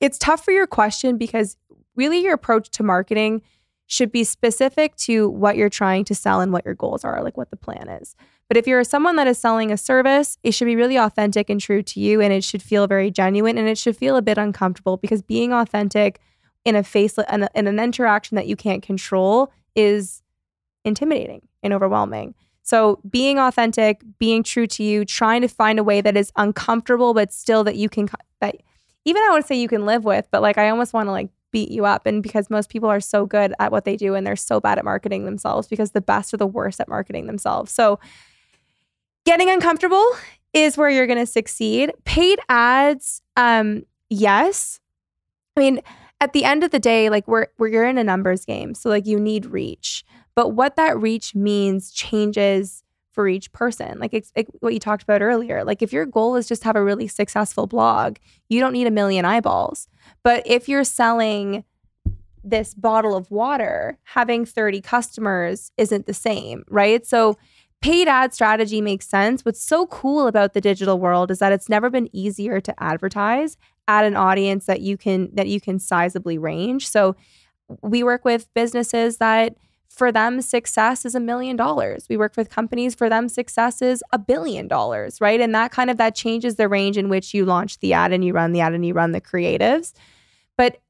[0.00, 1.56] it's tough for your question because
[1.96, 3.42] really your approach to marketing
[3.86, 7.36] should be specific to what you're trying to sell and what your goals are like
[7.36, 8.14] what the plan is
[8.48, 11.60] But if you're someone that is selling a service, it should be really authentic and
[11.60, 14.38] true to you and it should feel very genuine and it should feel a bit
[14.38, 16.20] uncomfortable because being authentic
[16.64, 20.22] in a face in, in an interaction that you can't control is
[20.84, 22.34] intimidating and overwhelming.
[22.68, 27.14] So being authentic, being true to you, trying to find a way that is uncomfortable
[27.14, 28.10] but still that you can
[28.42, 28.56] that
[29.06, 31.30] even I to say you can live with, but like I almost want to like
[31.50, 34.26] beat you up and because most people are so good at what they do and
[34.26, 37.72] they're so bad at marketing themselves because the best are the worst at marketing themselves.
[37.72, 37.98] So
[39.24, 40.04] getting uncomfortable
[40.52, 41.90] is where you're going to succeed.
[42.04, 44.78] Paid ads um yes.
[45.56, 45.80] I mean,
[46.20, 48.74] at the end of the day, like we're we're in a numbers game.
[48.74, 50.04] So like you need reach.
[50.38, 53.98] But what that reach means changes for each person.
[53.98, 55.64] Like it's, what you talked about earlier.
[55.64, 58.86] Like if your goal is just to have a really successful blog, you don't need
[58.86, 59.88] a million eyeballs.
[60.22, 61.64] But if you're selling
[62.44, 67.04] this bottle of water, having 30 customers isn't the same, right?
[67.04, 67.36] So
[67.80, 69.44] paid ad strategy makes sense.
[69.44, 73.56] What's so cool about the digital world is that it's never been easier to advertise
[73.88, 76.88] at an audience that you can that you can sizably range.
[76.88, 77.16] So
[77.82, 79.56] we work with businesses that
[79.88, 82.06] for them success is a million dollars.
[82.08, 85.40] We work with companies for them success is a billion dollars right?
[85.40, 88.24] And that kind of that changes the range in which you launch the ad and
[88.24, 89.92] you run the ad and you run the creatives.
[90.56, 90.80] But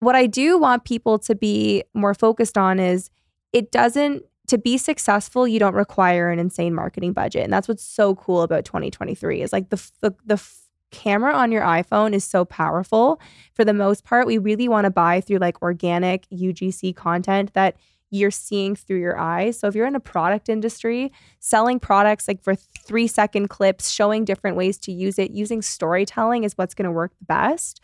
[0.00, 3.08] what i do want people to be more focused on is
[3.54, 7.44] it doesn't to be successful you don't require an insane marketing budget.
[7.44, 10.42] And that's what's so cool about 2023 is like the the, the
[10.90, 13.20] camera on your iPhone is so powerful.
[13.54, 17.76] For the most part, we really want to buy through like organic UGC content that
[18.14, 19.58] you're seeing through your eyes.
[19.58, 24.24] So if you're in a product industry, selling products like for three second clips, showing
[24.24, 27.80] different ways to use it, using storytelling is what's going to work the best.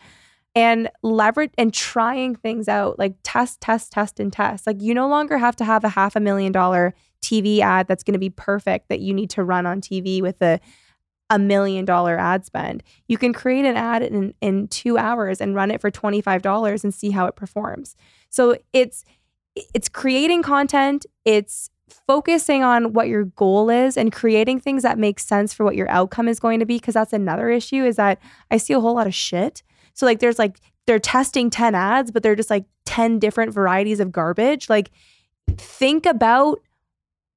[0.55, 4.67] And leverage and trying things out, like test, test, test, and test.
[4.67, 8.03] Like you no longer have to have a half a million dollar TV ad that's
[8.03, 10.61] going to be perfect that you need to run on TV with a
[11.31, 12.83] a million dollar ad spend.
[13.07, 16.93] You can create an ad in, in two hours and run it for $25 and
[16.93, 17.95] see how it performs.
[18.31, 19.05] So it's
[19.55, 21.71] it's creating content, it's
[22.07, 25.89] focusing on what your goal is and creating things that make sense for what your
[25.91, 28.19] outcome is going to be because that's another issue is that
[28.51, 29.63] I see a whole lot of shit.
[29.95, 34.01] So like there's like they're testing 10 ads but they're just like 10 different varieties
[34.01, 34.69] of garbage.
[34.69, 34.91] Like
[35.57, 36.61] think about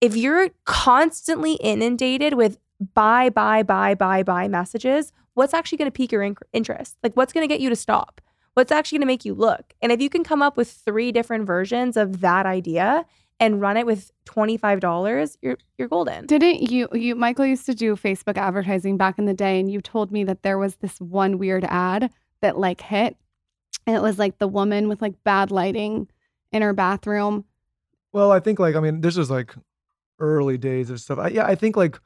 [0.02, 2.58] if you're constantly inundated with
[2.94, 6.98] buy buy buy buy buy messages, what's actually going to pique your interest?
[7.04, 8.22] Like what's going to get you to stop?
[8.54, 9.74] What's actually going to make you look.
[9.82, 13.06] And if you can come up with three different versions of that idea
[13.40, 16.26] and run it with $25, you're you're golden.
[16.26, 19.82] Didn't you you Michael used to do Facebook advertising back in the day and you
[19.82, 22.12] told me that there was this one weird ad
[22.42, 23.18] that like hit
[23.86, 26.08] and it was like the woman with like bad lighting
[26.52, 27.46] in her bathroom.
[28.12, 29.56] Well, I think like I mean this is like
[30.20, 31.20] early days of stuff.
[31.20, 32.00] I, yeah, I think like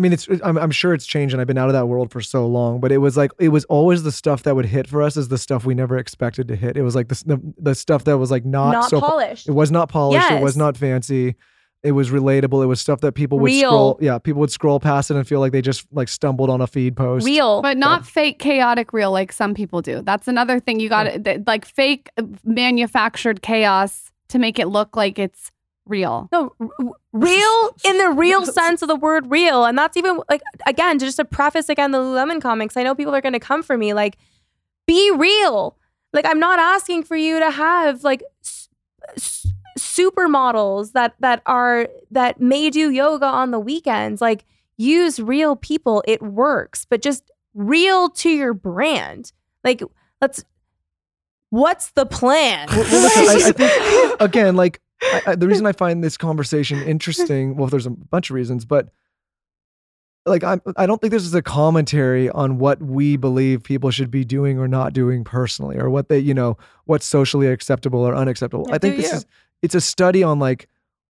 [0.00, 2.10] I mean, it's I'm, I'm sure it's changed, and I've been out of that world
[2.10, 2.80] for so long.
[2.80, 5.28] But it was like it was always the stuff that would hit for us is
[5.28, 6.78] the stuff we never expected to hit.
[6.78, 9.46] It was like the the, the stuff that was like not, not so polished.
[9.46, 10.22] It was not polished.
[10.22, 10.40] Yes.
[10.40, 11.34] It was not fancy.
[11.82, 12.62] It was relatable.
[12.62, 13.68] It was stuff that people would Real.
[13.68, 13.98] scroll.
[14.00, 16.66] Yeah, people would scroll past it and feel like they just like stumbled on a
[16.66, 17.26] feed post.
[17.26, 17.60] Real.
[17.60, 20.00] But not fake chaotic real like some people do.
[20.00, 24.96] That's another thing you got to like fake uh, manufactured chaos to make it look
[24.96, 25.50] like it's
[25.86, 26.28] real.
[26.32, 26.68] No, r-
[27.12, 29.64] real in the real sense of the word real.
[29.64, 33.14] And that's even like, again, just to preface again the Lululemon comics, I know people
[33.14, 33.92] are going to come for me.
[33.94, 34.16] Like,
[34.86, 35.76] be real.
[36.12, 38.68] Like, I'm not asking for you to have like s-
[39.16, 39.46] s-
[39.78, 44.20] supermodels that that are that may do yoga on the weekends.
[44.20, 44.44] Like,
[44.76, 46.02] use real people.
[46.06, 49.32] It works, but just real to your brand.
[49.64, 49.82] Like,
[50.20, 50.44] let's.
[51.50, 52.68] What's the plan?
[52.70, 56.16] Well, well, listen, I, I think again, like I, I, the reason I find this
[56.16, 58.88] conversation interesting, well, there's a bunch of reasons, but
[60.26, 64.10] like I'm, I don't think this is a commentary on what we believe people should
[64.10, 68.14] be doing or not doing personally, or what they, you know, what's socially acceptable or
[68.14, 68.66] unacceptable.
[68.68, 69.18] Yeah, I think this you.
[69.18, 69.26] is
[69.62, 70.68] it's a study on like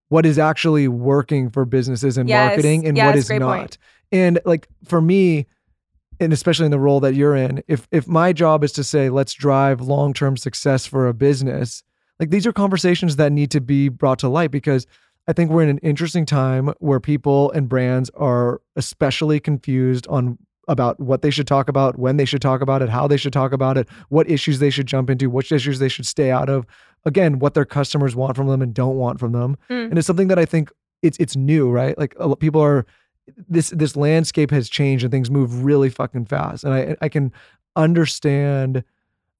[0.08, 3.58] what is actually working for businesses and Yes, marketing and what yes, is great not.
[3.58, 3.78] point.
[4.12, 5.46] And like for me,
[6.18, 9.08] and especially in the role that you're in, if if my job is to say
[9.08, 11.82] let's drive long-term success for a business,
[12.20, 14.86] like these are conversations that need to be brought to light because
[15.26, 20.38] I think we're in an interesting time where people and brands are especially confused on
[20.68, 23.32] about what they should talk about, when they should talk about it, how they should
[23.32, 26.48] talk about it, what issues they should jump into, which issues they should stay out
[26.48, 26.66] of.
[27.04, 29.56] Again, what their customers want from them and don't want from them.
[29.68, 29.90] Mm.
[29.90, 30.70] And it's something that I think
[31.02, 31.96] it's it's new, right?
[31.98, 32.86] Like people are
[33.48, 36.64] this this landscape has changed and things move really fucking fast.
[36.64, 37.32] And I I can
[37.74, 38.84] understand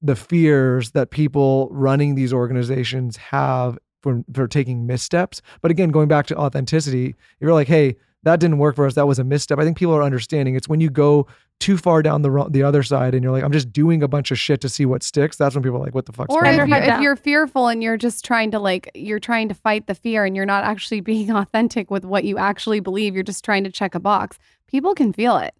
[0.01, 5.41] the fears that people running these organizations have for for taking missteps.
[5.61, 8.95] But again, going back to authenticity, if you're like, hey, that didn't work for us.
[8.95, 9.59] That was a misstep.
[9.59, 10.55] I think people are understanding.
[10.55, 11.27] It's when you go
[11.59, 14.31] too far down the the other side and you're like, I'm just doing a bunch
[14.31, 15.37] of shit to see what sticks.
[15.37, 16.69] That's when people are like, what the fuck's Or going if on?
[16.69, 19.95] you're, if you're fearful and you're just trying to like you're trying to fight the
[19.95, 23.63] fear and you're not actually being authentic with what you actually believe, you're just trying
[23.63, 24.37] to check a box.
[24.67, 25.53] People can feel it.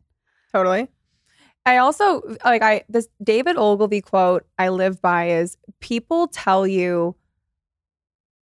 [0.52, 0.88] Totally.
[1.66, 7.16] I also like I this David Ogilvy quote I live by is people tell you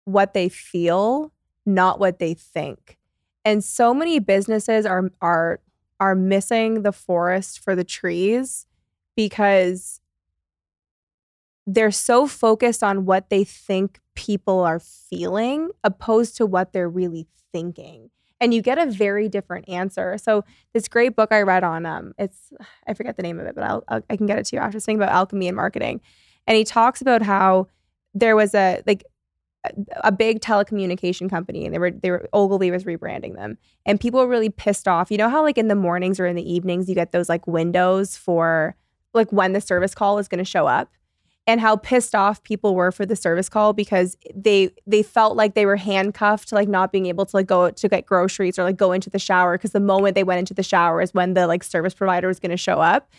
[0.06, 1.32] what they feel,
[1.66, 2.98] not what they think.
[3.44, 5.60] And so many businesses are are
[6.00, 8.66] are missing the forest for the trees
[9.16, 10.02] because
[11.66, 17.28] they're so focused on what they think people are feeling opposed to what they're really
[17.52, 18.10] thinking.
[18.42, 20.18] And you get a very different answer.
[20.18, 20.44] So
[20.74, 22.52] this great book I read on um it's
[22.88, 24.62] I forget the name of it, but I'll, I'll I can get it to you
[24.62, 26.02] after something about alchemy and marketing.
[26.48, 27.68] And he talks about how
[28.14, 29.04] there was a like
[30.04, 34.20] a, big telecommunication company and they were they were Ogilvy was rebranding them and people
[34.20, 35.10] were really pissed off.
[35.10, 37.48] You know how like in the mornings or in the evenings you get those like
[37.48, 38.76] windows for
[39.14, 40.92] like when the service call is going to show up
[41.48, 45.54] and how pissed off people were for the service call because they they felt like
[45.54, 48.64] they were handcuffed to like not being able to like go to get groceries or
[48.64, 51.34] like go into the shower because the moment they went into the shower is when
[51.34, 53.10] the like service provider was going to show up.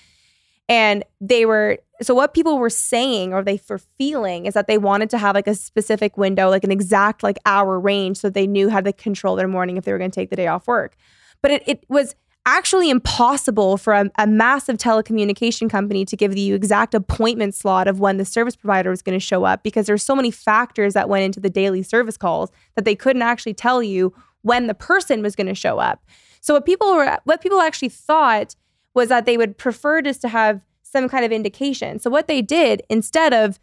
[0.68, 4.78] And they were so what people were saying or they were feeling is that they
[4.78, 8.46] wanted to have like a specific window like an exact like hour range so they
[8.46, 10.66] knew how to control their morning if they were going to take the day off
[10.66, 10.96] work.
[11.42, 12.16] But it, it was
[12.46, 17.98] actually impossible for a, a massive telecommunication company to give you exact appointment slot of
[17.98, 21.08] when the service provider was going to show up because there's so many factors that
[21.08, 25.22] went into the daily service calls that they couldn't actually tell you when the person
[25.22, 26.04] was going to show up.
[26.40, 28.54] So what people were what people actually thought
[28.94, 31.98] was that they would prefer just to have some kind of indication.
[31.98, 33.58] So what they did instead of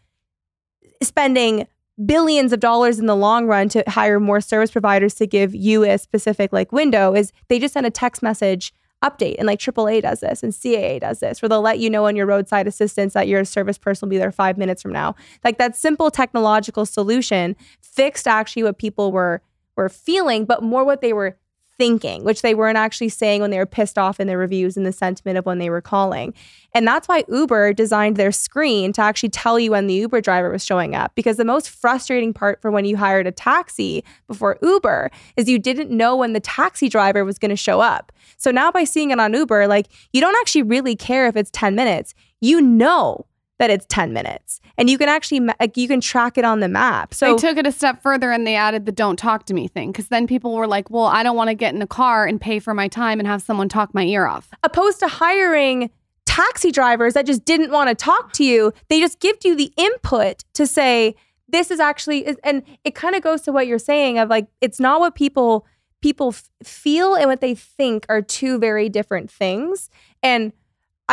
[1.01, 1.67] spending
[2.05, 5.83] billions of dollars in the long run to hire more service providers to give you
[5.83, 10.01] a specific like window is they just send a text message update and like AAA
[10.01, 13.13] does this and CAA does this where they'll let you know on your roadside assistance
[13.13, 15.13] that your service person will be there 5 minutes from now.
[15.43, 19.41] Like that simple technological solution fixed actually what people were
[19.75, 21.37] were feeling but more what they were
[21.77, 24.85] thinking, which they weren't actually saying when they were pissed off in their reviews and
[24.85, 26.33] the sentiment of when they were calling.
[26.73, 30.49] And that's why Uber designed their screen to actually tell you when the Uber driver
[30.49, 31.13] was showing up.
[31.15, 35.59] Because the most frustrating part for when you hired a taxi before Uber is you
[35.59, 38.11] didn't know when the taxi driver was going to show up.
[38.37, 41.51] So now by seeing it on Uber, like you don't actually really care if it's
[41.51, 42.13] 10 minutes.
[42.41, 43.25] You know
[43.59, 46.67] that it's 10 minutes and you can actually like you can track it on the
[46.67, 47.13] map.
[47.13, 49.67] So they took it a step further and they added the don't talk to me
[49.67, 52.25] thing because then people were like, well, I don't want to get in a car
[52.25, 54.49] and pay for my time and have someone talk my ear off.
[54.63, 55.89] opposed to hiring
[56.25, 59.71] taxi drivers that just didn't want to talk to you, they just give you the
[59.77, 61.15] input to say
[61.47, 64.79] this is actually and it kind of goes to what you're saying of like it's
[64.79, 65.67] not what people
[66.01, 69.89] people f- feel and what they think are two very different things
[70.23, 70.51] and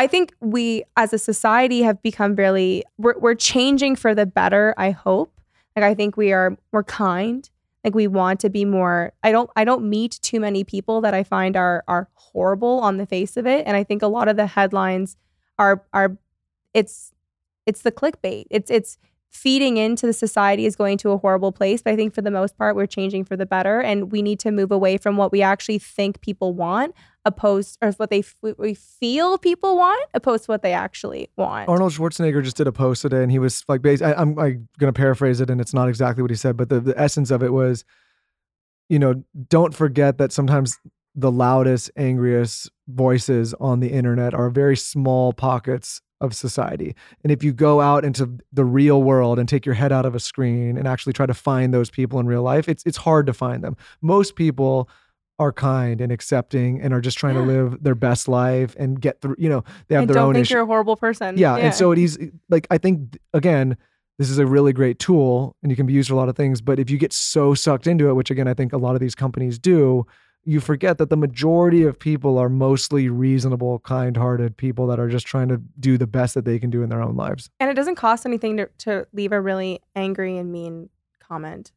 [0.00, 4.72] I think we as a society have become really we're, we're changing for the better,
[4.78, 5.38] I hope.
[5.76, 7.48] Like I think we are more kind.
[7.84, 11.12] Like we want to be more I don't I don't meet too many people that
[11.12, 13.66] I find are are horrible on the face of it.
[13.66, 15.18] And I think a lot of the headlines
[15.58, 16.16] are are
[16.72, 17.12] it's
[17.66, 18.46] it's the clickbait.
[18.48, 18.96] It's it's
[19.30, 21.80] feeding into the society is going to a horrible place.
[21.82, 24.40] But I think for the most part, we're changing for the better, and we need
[24.40, 26.94] to move away from what we actually think people want,
[27.24, 31.68] opposed or what they we feel people want, opposed to what they actually want.
[31.68, 34.92] Arnold Schwarzenegger just did a post today, and he was like, I, I'm like going
[34.92, 37.42] to paraphrase it, and it's not exactly what he said, but the, the essence of
[37.42, 37.84] it was,
[38.88, 40.76] you know, don't forget that sometimes
[41.14, 46.94] the loudest, angriest voices on the internet are very small pockets of society.
[47.22, 50.14] And if you go out into the real world and take your head out of
[50.14, 53.26] a screen and actually try to find those people in real life, it's it's hard
[53.26, 53.76] to find them.
[54.02, 54.88] Most people
[55.38, 59.22] are kind and accepting and are just trying to live their best life and get
[59.22, 60.52] through, you know, they have and their don't own think issues.
[60.52, 61.38] you're a horrible person.
[61.38, 62.18] Yeah, and so it is
[62.50, 63.78] like I think again,
[64.18, 66.36] this is a really great tool and you can be used for a lot of
[66.36, 66.60] things.
[66.60, 69.00] But if you get so sucked into it, which again I think a lot of
[69.00, 70.04] these companies do,
[70.44, 75.26] you forget that the majority of people are mostly reasonable, kind-hearted people that are just
[75.26, 77.50] trying to do the best that they can do in their own lives.
[77.60, 80.88] and it doesn't cost anything to, to leave a really angry and mean
[81.20, 81.72] comment.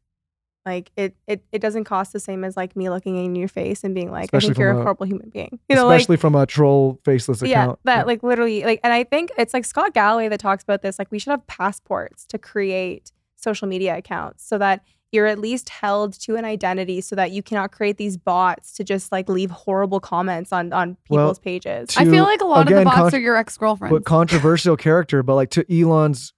[0.66, 3.84] Like it, it, it doesn't cost the same as like me looking in your face
[3.84, 5.58] and being like, Especially I think you're a a- horrible human being.
[5.68, 7.80] You know, like Especially from a troll faceless yeah, account.
[7.84, 10.98] that like literally like, and I think it's like Scott Galloway that talks about this.
[10.98, 14.82] Like we should have passports to create social media accounts so that
[15.14, 18.84] you're at least held to an identity so that you cannot create these bots to
[18.84, 21.88] just like leave horrible comments on on Well, people's pages.
[21.90, 23.92] to- I feel like a lot of the bots con- are your ex girlfriends.
[23.94, 26.32] but controversial character, but like to Elon's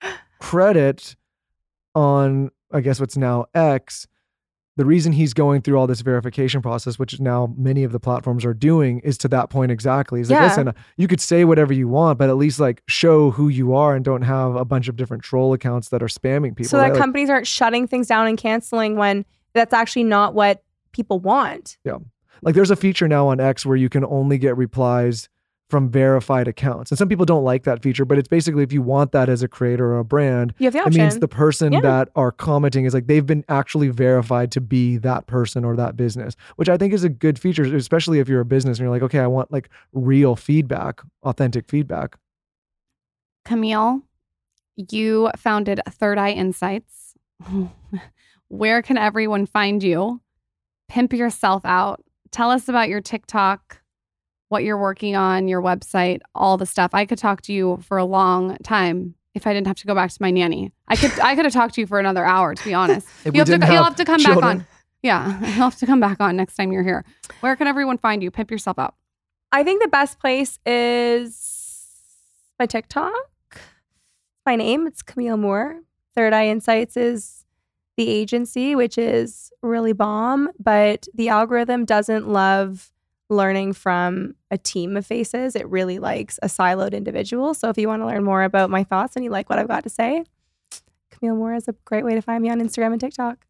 [0.40, 1.14] credit
[1.94, 4.08] on I guess what's now X,
[4.76, 8.44] the reason he's going through all this verification process, which now many of the platforms
[8.44, 10.20] are doing, is to that point exactly.
[10.20, 13.48] He's like, listen, you could say whatever you want, but at least like show who
[13.48, 16.70] you are and don't have a bunch of different troll accounts that are spamming people.
[16.70, 16.92] so that right?
[16.92, 21.78] Like, companies aren't shutting things down and canceling when that's actually not what people want.
[21.84, 21.98] Yeah.
[22.42, 25.28] Like there's a feature now on X where you can only get replies
[25.74, 26.92] from verified accounts.
[26.92, 29.42] And some people don't like that feature, but it's basically if you want that as
[29.42, 31.80] a creator or a brand, You have the it means the person Yeah.
[31.80, 35.96] that are commenting is like they've been actually verified to be that person or that
[35.96, 38.92] business, which I think is a good feature, especially if you're a business and you're
[38.94, 42.18] like, okay, I want like real feedback, authentic feedback.
[43.44, 44.02] Camille,
[44.76, 47.14] you founded Third Eye Insights.
[48.48, 50.20] Where can everyone find you?
[50.88, 52.00] Pimp yourself out.
[52.30, 53.80] Tell us about your TikTok,
[54.54, 56.92] what you're working on, your website, all the stuff.
[56.94, 59.96] I could talk to you for a long time if I didn't have to go
[59.96, 60.70] back to my nanny.
[60.86, 63.08] I could I could have talked to you for another hour, to be honest.
[63.24, 64.66] You'll have, to, didn't you'll have to come children- back on.
[65.02, 67.04] Yeah, you'll have to come back on next time you're here.
[67.40, 68.30] Where can everyone find you?
[68.30, 68.94] Pimp yourself out.
[69.50, 71.36] I think the best place is
[72.60, 73.12] my TikTok.
[74.46, 75.80] My name, it's Camille Moore.
[76.14, 77.44] Third Eye Insights is
[77.96, 82.92] the agency, which is really bomb, but the algorithm doesn't love
[83.34, 85.56] learning from a team of faces.
[85.56, 87.54] It really likes a siloed individual.
[87.54, 89.68] So if you want to learn more about my thoughts and you like what I've
[89.68, 90.24] got to say,
[91.10, 93.44] Camille Moore is a great way to find me on Instagram and TikTok.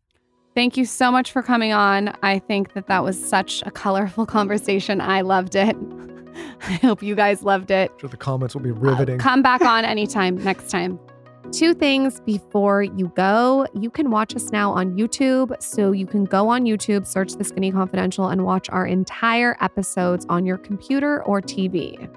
[0.55, 2.17] Thank you so much for coming on.
[2.23, 5.01] I think that that was such a colorful conversation.
[5.01, 5.77] I loved it.
[6.63, 7.91] I hope you guys loved it.
[7.99, 9.21] Sure the comments will be riveting.
[9.21, 10.99] Uh, come back on anytime next time.
[11.53, 13.67] Two things before you go.
[13.75, 15.61] You can watch us now on YouTube.
[15.63, 20.27] So you can go on YouTube, search The Skinny Confidential, and watch our entire episodes
[20.29, 22.11] on your computer or TV.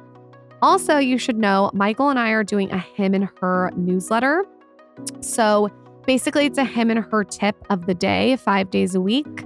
[0.61, 4.43] Also, you should know Michael and I are doing a him and her newsletter.
[5.19, 5.69] So
[6.05, 9.45] basically, it's a him and her tip of the day, five days a week.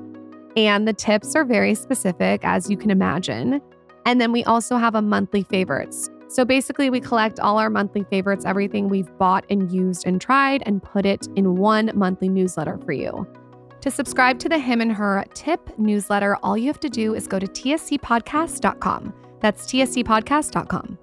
[0.56, 3.62] And the tips are very specific, as you can imagine.
[4.06, 6.10] And then we also have a monthly favorites.
[6.32, 10.64] So basically, we collect all our monthly favorites, everything we've bought and used and tried,
[10.66, 13.28] and put it in one monthly newsletter for you.
[13.82, 17.28] To subscribe to the Him and Her tip newsletter, all you have to do is
[17.28, 19.14] go to tscpodcast.com.
[19.42, 20.98] That's tscpodcast.com.